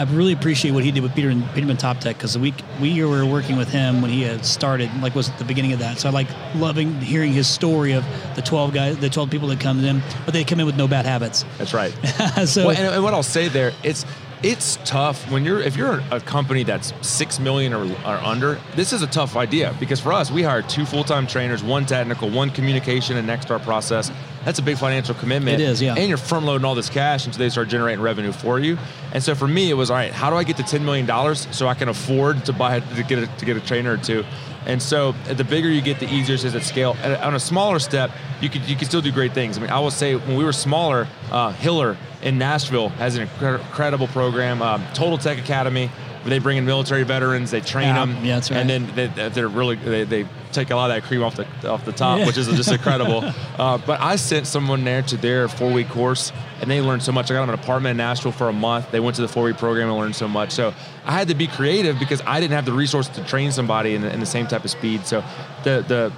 [0.01, 3.05] I really appreciate what he did with Peter and Peterman Top Tech because we we
[3.05, 5.99] were working with him when he had started, like was at the beginning of that.
[5.99, 8.03] So I like loving hearing his story of
[8.35, 10.89] the twelve guys, the twelve people that come in, but they come in with no
[10.89, 11.45] bad habits.
[11.59, 11.91] That's right.
[12.47, 14.07] so Well, and, and what I'll say there, it's
[14.43, 18.59] it's tough when you're if you're a company that's six million or, or under.
[18.77, 21.85] This is a tough idea because for us, we hired two full time trainers, one
[21.85, 24.11] technical, one communication and Nexstar process.
[24.45, 25.61] That's a big financial commitment.
[25.61, 25.95] It is, yeah.
[25.97, 28.79] And you're front loading all this cash until they start generating revenue for you.
[29.13, 30.13] And so for me, it was all right.
[30.13, 33.03] How do I get to ten million dollars so I can afford to buy to
[33.03, 34.25] get a, to get a trainer or two?
[34.67, 36.97] And so the bigger you get, the easier it is at scale.
[37.03, 38.11] And on a smaller step,
[38.41, 39.59] you could you can still do great things.
[39.59, 43.23] I mean, I will say when we were smaller, uh, Hiller in Nashville has an
[43.23, 45.91] incredible program, um, Total Tech Academy.
[46.25, 48.53] They bring in military veterans, they train Yeah, them, yeah, right.
[48.53, 51.47] and then they, they're really they, they take a lot of that cream off the
[51.69, 52.27] off the top, Yeah.
[52.27, 53.25] which is just incredible.
[53.59, 57.13] uh, but I sent someone there to their four week course, and they learned so
[57.13, 57.31] much.
[57.31, 58.91] I got them an apartment in Nashville for a month.
[58.91, 60.51] They went to the four week program and learned so much.
[60.51, 60.75] So
[61.07, 64.03] I had to be creative because I didn't have the resources to train somebody in
[64.03, 65.07] the, in the same type of speed.
[65.07, 65.25] So
[65.65, 66.13] the the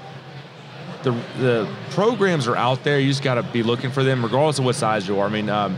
[1.03, 2.99] the, the programs are out there.
[3.01, 5.27] You just got to be looking for them, regardless of what size you are.
[5.27, 5.77] I mean, um,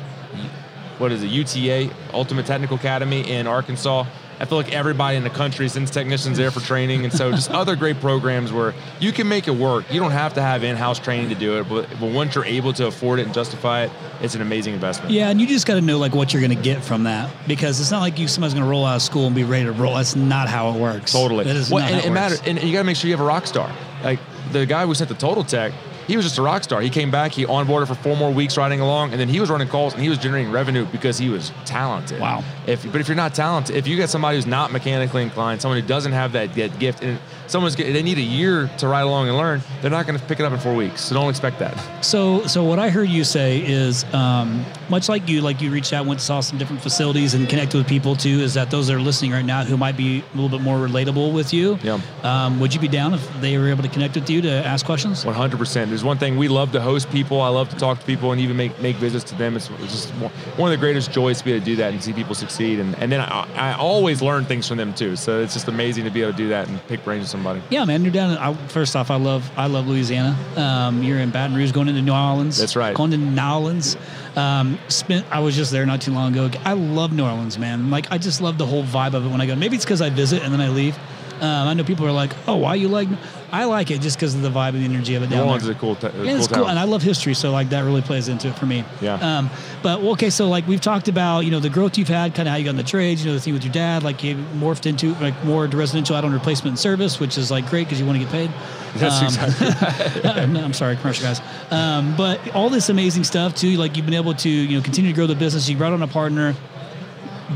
[0.99, 1.28] what is it?
[1.28, 4.05] UTA Ultimate Technical Academy in Arkansas.
[4.40, 7.51] I feel like everybody in the country sends technicians there for training, and so just
[7.53, 9.84] other great programs where you can make it work.
[9.92, 12.72] You don't have to have in-house training to do it, but, but once you're able
[12.72, 15.12] to afford it and justify it, it's an amazing investment.
[15.12, 17.30] Yeah, and you just got to know like what you're going to get from that
[17.47, 19.66] because it's not like you somebody's going to roll out of school and be ready
[19.66, 19.95] to roll.
[19.95, 21.12] That's not how it works.
[21.12, 21.45] Totally.
[21.45, 22.49] That is Well, not and how it it matters, works.
[22.49, 23.72] and you got to make sure you have a rock star.
[24.03, 24.18] Like
[24.51, 25.72] the guy we sent to Total Tech,
[26.07, 26.80] he was just a rock star.
[26.80, 29.50] He came back, he onboarded for four more weeks riding along, and then he was
[29.50, 32.20] running calls and he was generating revenue because he was talented.
[32.20, 32.44] Wow.
[32.66, 35.80] If but if you're not talented, if you get somebody who's not mechanically inclined, someone
[35.80, 39.03] who doesn't have that, that gift, and someone's get- they need a year to ride
[39.03, 41.01] along and learn, they're not going to pick it up in four weeks.
[41.03, 41.74] So don't expect that.
[42.05, 45.92] So, so what I heard you say is, um, much like you, like you reached
[45.92, 48.40] out, went saw some different facilities, and connected with people too.
[48.40, 50.78] Is that those that are listening right now who might be a little bit more
[50.78, 51.78] relatable with you?
[51.82, 52.01] Yeah.
[52.22, 54.84] Um, would you be down if they were able to connect with you to ask
[54.86, 55.24] questions?
[55.24, 55.88] 100%.
[55.88, 57.40] There's one thing we love to host people.
[57.40, 59.57] I love to talk to people and even make, make visits to them.
[59.57, 61.92] It's, it's just one one of the greatest joys to be able to do that
[61.92, 62.78] and see people succeed.
[62.78, 65.16] And, and then I, I always learn things from them too.
[65.16, 67.61] So it's just amazing to be able to do that and pick brains somebody.
[67.68, 68.30] Yeah, man, you're down.
[68.30, 70.37] In, I, first off, I love I love Louisiana.
[70.57, 72.57] Um, you're in Baton Rouge, going into New Orleans.
[72.57, 72.95] That's right.
[72.95, 73.97] Going to New Orleans.
[74.37, 75.26] Um, spent.
[75.30, 76.51] I was just there not too long ago.
[76.64, 77.91] I love New Orleans, man.
[77.91, 79.57] Like I just love the whole vibe of it when I go.
[79.57, 80.97] Maybe it's because I visit and then I leave.
[81.41, 83.09] Um, I know people are like, "Oh, why you like?"
[83.53, 85.45] I like it just because of the vibe and the energy of it New down
[85.47, 85.72] Orleans there.
[85.72, 86.70] is a cool, Yeah, it's cool cool, town.
[86.70, 88.85] and I love history, so like that really plays into it for me.
[89.01, 89.14] Yeah.
[89.39, 89.49] Um,
[89.82, 92.49] but well, okay, so like we've talked about, you know, the growth you've had, kind
[92.49, 94.24] of how you got in the trades, you know, the thing with your dad, like
[94.24, 97.68] you morphed into like more to residential out on replacement and service, which is like
[97.70, 98.51] great because you want to get paid.
[98.97, 101.41] That's Um, exactly no, I'm sorry, commercial guys.
[101.70, 105.11] Um, but all this amazing stuff too, like you've been able to, you know, continue
[105.12, 105.68] to grow the business.
[105.68, 106.55] You brought on a partner.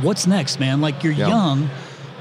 [0.03, 0.81] What's next, man?
[0.81, 1.29] Like you're Yeah.
[1.29, 1.71] young.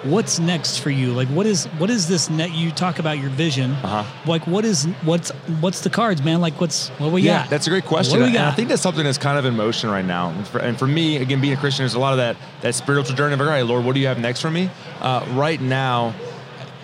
[0.04, 1.12] What's next for you?
[1.14, 2.52] Like what is what is this net?
[2.52, 3.72] You talk about your vision.
[3.72, 4.04] Uh-huh.
[4.26, 6.40] Like what is what's what's the cards, man?
[6.40, 7.50] Like what's what we Yeah, got?
[7.50, 8.20] that's a great question.
[8.20, 10.30] What do we And I think that's something that's kind of in motion right now.
[10.30, 12.76] And for, and for me, again, being a Christian, there's a lot of that that
[12.76, 14.70] spiritual journey of like, all right, Lord, what do you have next for me?
[15.02, 16.14] Uh, right now,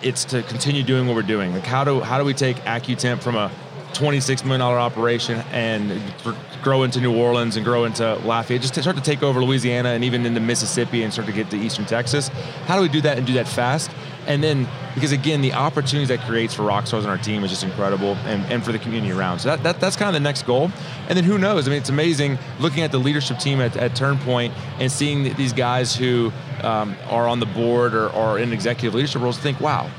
[0.01, 1.53] it's to continue doing what we're doing.
[1.53, 3.49] Like, how do how do we take AccuTemp from a
[3.93, 6.01] 26 million dollar operation and
[6.63, 9.89] grow into New Orleans and grow into Lafayette, just to start to take over Louisiana
[9.89, 12.29] and even into Mississippi and start to get to Eastern Texas.
[12.65, 13.91] How do we do that and do that fast?
[14.25, 17.51] And then, because again, the opportunities that creates for rock stars on our team is
[17.51, 19.39] just incredible, and, and for the community around.
[19.39, 20.71] So that, that that's kind of the next goal.
[21.09, 21.67] And then who knows?
[21.67, 25.35] I mean, it's amazing looking at the leadership team at, at TurnPoint and seeing th-
[25.35, 26.31] these guys who
[26.61, 29.37] um, are on the board or, or in executive leadership roles.
[29.37, 29.89] Think, wow,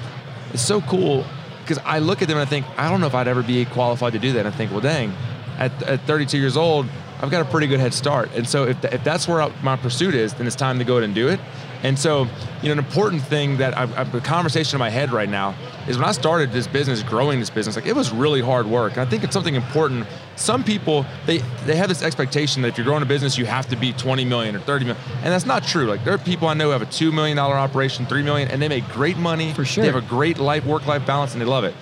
[0.55, 1.25] it's so cool
[1.65, 3.65] because I look at them and I think, I don't know if I'd ever be
[3.65, 4.41] qualified to do that.
[4.41, 5.13] And I think, well, dang,
[5.59, 6.87] at, at 32 years old,
[7.21, 8.31] I've got a pretty good head start.
[8.35, 10.85] And so if, th- if that's where I- my pursuit is, then it's time to
[10.85, 11.41] go ahead and do it.
[11.83, 12.23] And so,
[12.63, 15.55] you know, an important thing that I've, I've a conversation in my head right now
[15.89, 18.93] is when I started this business, growing this business, like it was really hard work.
[18.93, 20.07] And I think it's something important.
[20.37, 23.69] Some people they they have this expectation that if you're growing a business, you have
[23.69, 25.87] to be 20 million or 30 million, and that's not true.
[25.87, 28.51] Like there are people I know who have a two million dollar operation, three million,
[28.51, 29.53] and they make great money.
[29.53, 29.83] For sure.
[29.83, 31.75] They have a great life work life balance, and they love it.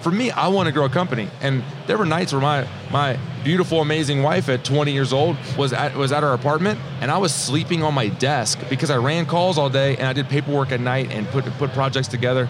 [0.00, 3.18] For me, I want to grow a company, and there were nights where my my
[3.44, 7.18] beautiful, amazing wife at 20 years old was at was at our apartment, and I
[7.18, 10.72] was sleeping on my desk because I ran calls all day and I did paperwork
[10.72, 12.48] at night and put put projects together,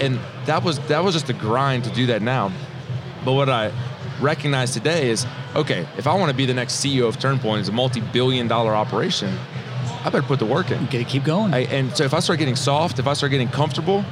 [0.00, 2.52] and that was that was just a grind to do that now.
[3.24, 3.72] But what I
[4.20, 7.68] recognize today is, okay, if I want to be the next CEO of TurnPoint, it's
[7.68, 9.36] a multi-billion-dollar operation.
[10.04, 10.84] I better put the work in.
[10.86, 11.52] Gotta keep going.
[11.52, 14.04] I, and so if I start getting soft, if I start getting comfortable,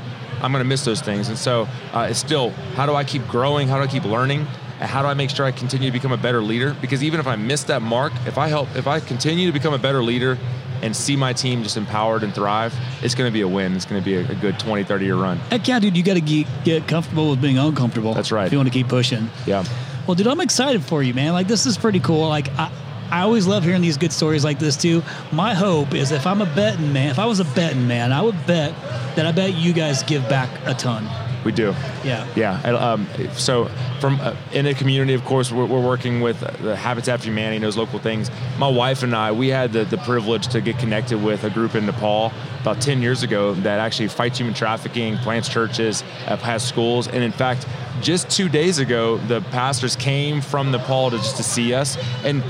[0.43, 1.29] I'm going to miss those things.
[1.29, 3.69] And so uh, it's still, how do I keep growing?
[3.69, 4.47] How do I keep learning?
[4.81, 6.77] And how do I make sure I continue to become a better leader?
[6.81, 9.73] Because even if I miss that mark, if I help, if I continue to become
[9.73, 10.39] a better leader
[10.83, 13.75] and see my team just empowered and thrive, it's going to be a win.
[13.75, 15.39] It's going to be a, a good 20, 30 year run.
[15.39, 18.13] Heck yeah, dude, you got to get, get comfortable with being uncomfortable.
[18.13, 18.47] That's right.
[18.47, 19.31] If you want to keep pushing.
[19.47, 19.65] Yeah.
[20.07, 21.33] Well, dude, I'm excited for you, man.
[21.33, 22.29] Like, this is pretty cool.
[22.29, 22.71] Like, I,
[23.11, 25.03] I always love hearing these good stories like this too.
[25.33, 28.21] My hope is if I'm a betting man, if I was a betting man, I
[28.21, 28.75] would bet
[29.17, 31.09] that I bet you guys give back a ton.
[31.47, 31.77] We do.
[32.05, 32.27] Yeah.
[32.35, 32.61] Yeah.
[32.65, 33.71] and, Um, so
[34.01, 37.59] from uh, in the community, of course, we're, we're working with the Habitat for Humanity,
[37.61, 38.33] those local things.
[38.59, 41.77] My wife and I, we had the, the privilege to get connected with a group
[41.77, 42.33] in Nepal
[42.63, 47.23] about 10 years ago that actually fights human trafficking, plants churches, uh, has schools, and
[47.23, 47.65] in fact,
[48.03, 52.43] just two days ago, the pastors came from Nepal to just to see us, and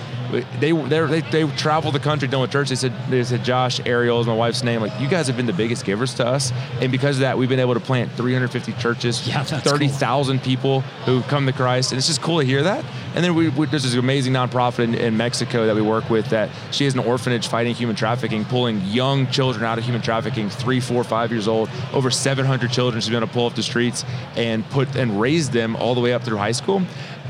[0.60, 2.68] they they they travel the country doing church.
[2.68, 4.80] They said they said Josh Ariel is my wife's name.
[4.80, 7.48] Like you guys have been the biggest givers to us, and because of that, we've
[7.48, 11.98] been able to plant 350 churches, Yeah, thirty thousand people who come to Christ, and
[11.98, 12.84] it's just cool to hear that.
[13.14, 16.26] And then we, we there's this amazing nonprofit in, in Mexico that we work with
[16.30, 20.50] that she has an orphanage fighting human trafficking, pulling young children out of human trafficking,
[20.50, 21.70] three, four, five years old.
[21.92, 24.04] Over 700 children she's been able to pull off the streets
[24.36, 26.82] and put and raise them all the way up through high school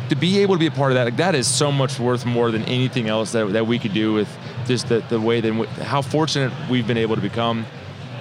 [0.08, 2.24] to be able to be a part of that, like that is so much worth
[2.24, 4.28] more than anything else that, that we could do with
[4.66, 5.52] just the, the way that
[5.82, 7.66] how fortunate we've been able to become.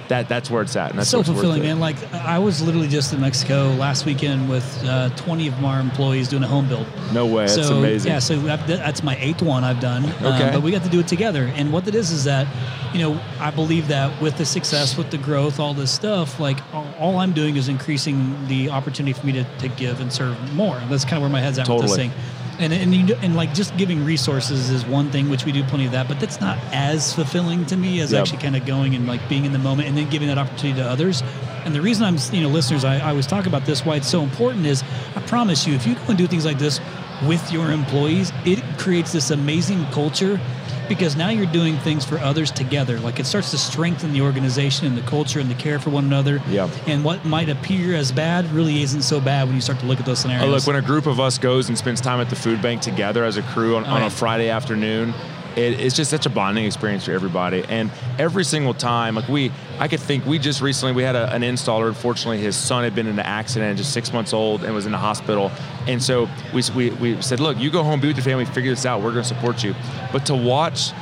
[0.08, 0.90] That that's where it's at.
[0.90, 1.80] And that's so fulfilling, man.
[1.80, 6.28] Like I was literally just in Mexico last weekend with uh, 20 of our employees
[6.28, 6.86] doing a home build.
[7.12, 8.12] No way, that's so, amazing.
[8.12, 10.04] Yeah, so that- that's my eighth one I've done.
[10.04, 10.50] Um, Okay.
[10.52, 11.50] but we got to do it together.
[11.56, 12.46] And what it is is that,
[12.92, 16.58] you know, I believe that with the success, with the growth, all this stuff, like
[16.72, 20.36] all, all I'm doing is increasing the opportunity for me to, to give and serve
[20.54, 20.80] more.
[20.88, 22.12] That's kind of where my head's at with this thing.
[22.58, 25.84] And, and, you, and like just giving resources is one thing, which we do plenty
[25.86, 28.22] of that, but that's not as fulfilling to me as Yep.
[28.22, 30.80] actually kind of going and like being in the moment and then giving that opportunity
[30.80, 31.22] to others.
[31.66, 34.08] And the reason I'm, you know, listeners, I, I always talk about this, why it's
[34.08, 34.82] so important is
[35.14, 36.80] I promise you, if you go and do things like this
[37.26, 40.40] with your employees, it creates this amazing culture
[40.88, 42.98] because now you're doing things for others together.
[43.00, 46.04] Like it starts to strengthen the organization and the culture and the care for one
[46.04, 46.42] another.
[46.48, 46.70] Yep.
[46.86, 50.00] And what might appear as bad really isn't so bad when you start to look
[50.00, 50.46] at those scenarios.
[50.46, 52.82] Oh, look, when a group of us goes and spends time at the food bank
[52.82, 54.06] together as a crew on, on yeah.
[54.06, 55.14] a Friday afternoon,
[55.56, 57.64] it, it's just such a bonding experience for everybody.
[57.68, 61.32] And every single time, like we, I could think we just recently we had a,
[61.32, 61.88] an installer.
[61.88, 64.92] Unfortunately, his son had been in an accident, just six months old, and was in
[64.92, 65.50] the hospital.
[65.86, 68.70] And so we, we, we said, look, you go home, be with your family, figure
[68.70, 69.00] this out.
[69.00, 69.74] We're going to support you.
[70.12, 70.92] But to watch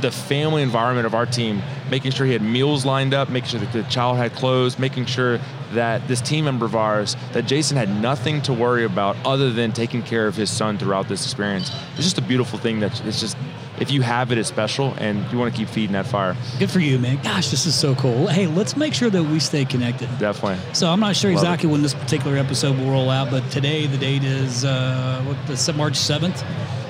[0.00, 3.60] the family environment of our team, making sure he had meals lined up, making sure
[3.60, 5.40] that the child had clothes, making sure
[5.72, 9.72] that this team member of ours, that Jason had nothing to worry about other than
[9.72, 11.70] taking care of his son throughout this experience.
[11.94, 13.36] It's just a beautiful thing that it's just,
[13.78, 16.36] if you have it, it's special and you want to keep feeding that fire.
[16.58, 17.22] Good for you, man.
[17.22, 18.26] Gosh, this is so cool.
[18.26, 20.08] Hey, let's make sure that we stay connected.
[20.18, 20.58] Definitely.
[20.74, 23.86] So I'm not sure Love exactly when this particular episode will roll out, but today
[23.86, 26.44] the date is uh, what the March 7th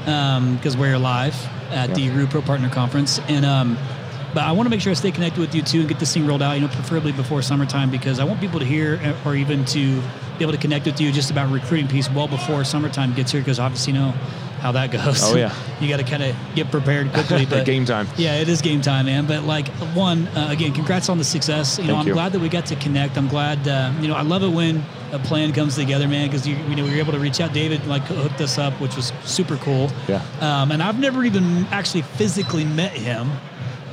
[0.05, 1.35] because we're live
[1.71, 3.77] at the Ruud Pro Partner Conference, and um,
[4.35, 6.13] but I want to make sure I stay connected with you too and get this
[6.15, 6.53] thing rolled out.
[6.55, 10.01] You know, preferably before summertime because I want people to hear uh, or even to
[10.01, 13.41] be able to connect with you just about recruiting piece well before summertime gets here
[13.41, 14.11] because obviously you know
[14.61, 15.23] how that goes.
[15.23, 15.55] Oh, yeah.
[15.81, 17.47] you got to kind of get prepared quickly.
[17.51, 18.07] But Game time.
[18.17, 19.27] yeah, it is game time, man.
[19.27, 21.79] But like one, uh, again, congrats on the success.
[21.79, 22.13] You know, Thank I'm you.
[22.15, 23.17] glad that we got to connect.
[23.17, 26.47] I'm glad, uh, you know, I love it when a plan comes together, man, because
[26.47, 27.53] you, you know we were able to reach out.
[27.53, 29.91] David like hooked us up, which was super cool.
[30.09, 30.23] Yeah.
[30.41, 33.31] Um, and I've never even actually physically met him.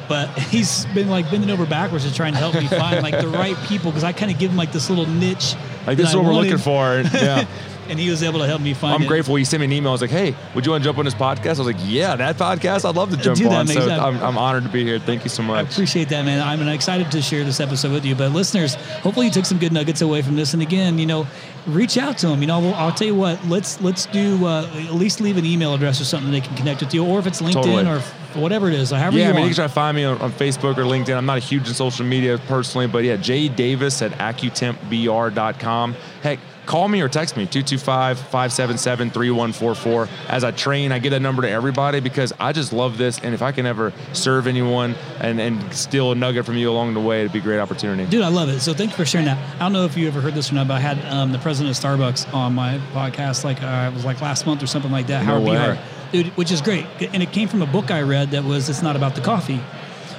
[0.08, 3.28] But he's been like bending over backwards to try and help me find like the
[3.28, 5.56] right people because I kind of give him like this little niche.
[5.86, 7.04] Like this is I what we're looking for.
[7.14, 7.46] Yeah.
[7.90, 8.96] And he was able to help me find.
[8.96, 9.08] I'm it.
[9.08, 9.36] grateful.
[9.36, 9.90] He sent me an email.
[9.90, 11.76] I was like, "Hey, would you want to jump on this podcast?" I was like,
[11.80, 12.88] "Yeah, that podcast.
[12.88, 13.92] I'd love to jump Dude, on." So sense.
[13.92, 15.00] I'm, I'm honored to be here.
[15.00, 15.72] Thank you so I much.
[15.72, 16.46] appreciate that, man.
[16.46, 18.16] I'm excited to share this episode with you.
[18.16, 20.54] But listeners, hopefully you took some good nuggets away from this.
[20.54, 21.28] And again, you know,
[21.66, 22.42] reach out to them.
[22.42, 23.46] You know, we'll, I'll tell you what.
[23.48, 26.82] Let's let's do uh, at least leave an email address or something they can connect
[26.82, 27.86] with you, or if it's LinkedIn Totally.
[27.88, 28.02] or
[28.36, 30.22] whatever it is, however Yeah, you I mean, you can try to find me on,
[30.22, 31.18] on Facebook or LinkedIn.
[31.18, 35.96] I'm not a huge in social media personally, but yeah, Jay Davis at accutempbr.com.
[36.22, 40.08] Heck, call me or text me 225 577 3144.
[40.28, 43.20] As I train, I get that number to everybody because I just love this.
[43.20, 46.94] And if I can ever serve anyone and, and steal a nugget from you along
[46.94, 48.08] the way, it'd be a great opportunity.
[48.08, 48.60] Dude, I love it.
[48.60, 49.38] So thank you for sharing that.
[49.56, 51.40] I don't know if you ever heard this or not, but I had um, the
[51.40, 54.92] president of Starbucks on my podcast, like uh, it was like last month or something
[54.92, 55.26] like that.
[55.26, 55.80] No Howard way.
[56.12, 58.82] Dude, which is great, and it came from a book I read that was "It's
[58.82, 59.60] Not About the Coffee,"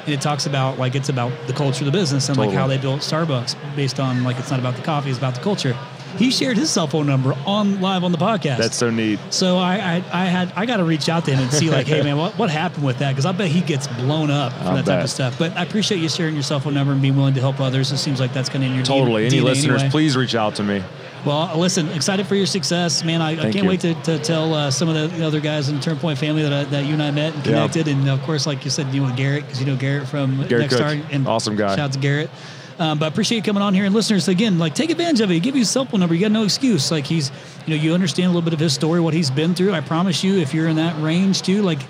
[0.05, 2.67] and it talks about like it's about the culture of the business and like how
[2.67, 5.75] they built Starbucks based on like it's not about the coffee, it's about the culture.
[6.17, 8.59] He shared his cell phone number on live on the podcast.
[8.59, 9.21] That's so neat.
[9.31, 11.87] So I, I, I had I got to reach out to him and see like,
[11.87, 13.11] hey man, what, what happened with that?
[13.11, 15.39] Because I bet he gets blown up from I'll that type of stuff.
[15.39, 17.93] But I appreciate you sharing your cell phone number and being willing to help others.
[17.93, 19.27] It seems like that's kind of in your Totally.
[19.27, 19.91] Any listeners, anyway.
[19.91, 20.83] please reach out to me.
[21.27, 23.21] Well, listen, excited for your success, man.
[23.21, 23.69] I, I can't you.
[23.69, 26.53] wait to, to tell uh, some of the other guys in the TurnPoint family that,
[26.53, 27.53] I, that you and I met and Yeah.
[27.67, 27.89] connected.
[27.89, 30.71] And of course, like you said, you know Garrett because you know Garrett from Garrett
[30.71, 31.01] Nexstar.
[31.03, 31.13] Cook.
[31.13, 31.71] And Awesome guy.
[31.71, 32.31] Shout out to Garrett.
[32.79, 34.59] Um, but appreciate you coming on here and listeners again.
[34.59, 35.41] Like, take advantage of it.
[35.41, 36.15] Give you his cell phone number.
[36.15, 36.91] You got no excuse.
[36.91, 37.33] Like he's,
[37.67, 39.73] you know, you understand a little bit of his story, what he's been through.
[39.73, 41.81] I promise you, if you're in that range too, like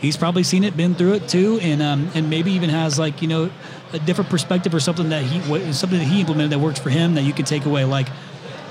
[0.00, 3.20] he's probably seen it, been through it too, and um, and maybe even has like
[3.20, 3.50] you know
[3.92, 5.40] a different perspective or something that he
[5.72, 7.84] something that he implemented that works for him that you can take away.
[7.84, 8.08] Like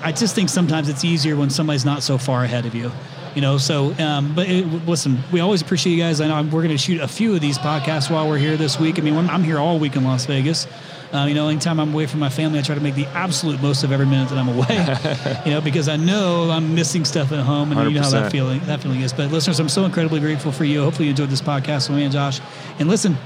[0.02, 2.92] I just think sometimes it's easier when somebody's not so far ahead of you.
[3.36, 6.22] You know, so um, but it, listen, we always appreciate you guys.
[6.22, 8.80] I know we're going to shoot a few of these podcasts while we're here this
[8.80, 8.98] week.
[8.98, 10.66] I mean, I'm here all week in Las Vegas.
[11.14, 13.62] Uh, you know, anytime I'm away from my family, I try to make the absolute
[13.62, 15.42] most of every minute that I'm away.
[15.46, 17.90] you know, because I know I'm missing stuff at home, and 100%.
[17.90, 19.14] you know how that feeling that feeling is.
[19.14, 20.84] But listeners, I'm so incredibly grateful for you.
[20.84, 22.42] Hopefully, you enjoyed this podcast with me and Josh.
[22.80, 23.18] And listen,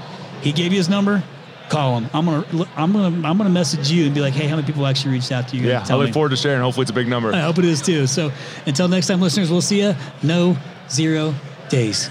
[0.42, 1.22] he gave you his number.
[1.68, 2.10] Call him.
[2.12, 4.86] I'm gonna I'm gonna I'm gonna message you and be like, hey, how many people
[4.86, 5.68] actually reached out to you?
[5.68, 6.12] Yeah, I look me.
[6.12, 6.60] forward to sharing.
[6.60, 7.32] Hopefully, it's a big number.
[7.32, 8.06] I hope it is too.
[8.06, 8.30] So
[8.66, 9.94] until next time, listeners, we'll see you.
[10.22, 10.56] No
[10.90, 11.34] zero
[11.68, 12.10] days.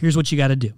[0.00, 0.72] here's what you got to do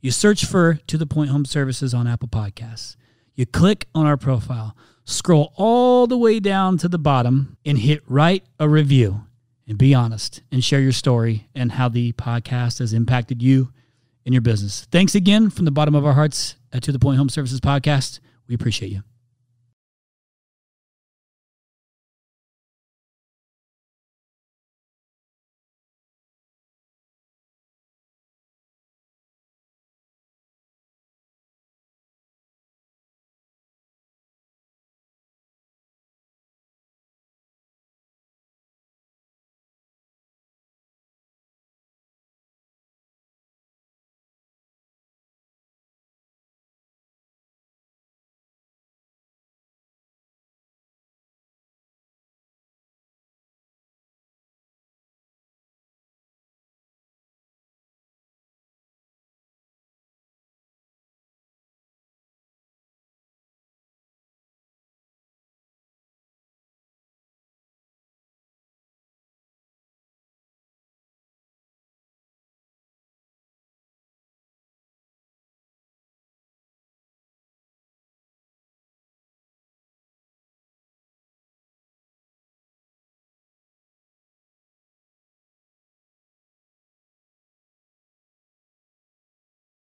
[0.00, 2.96] you search for To the Point Home Services on Apple Podcasts.
[3.34, 8.02] You click on our profile, scroll all the way down to the bottom, and hit
[8.06, 9.24] write a review.
[9.66, 13.72] And be honest and share your story and how the podcast has impacted you
[14.26, 14.88] and your business.
[14.90, 18.18] Thanks again from the bottom of our hearts at To the Point Home Services Podcast.
[18.48, 19.02] We appreciate you.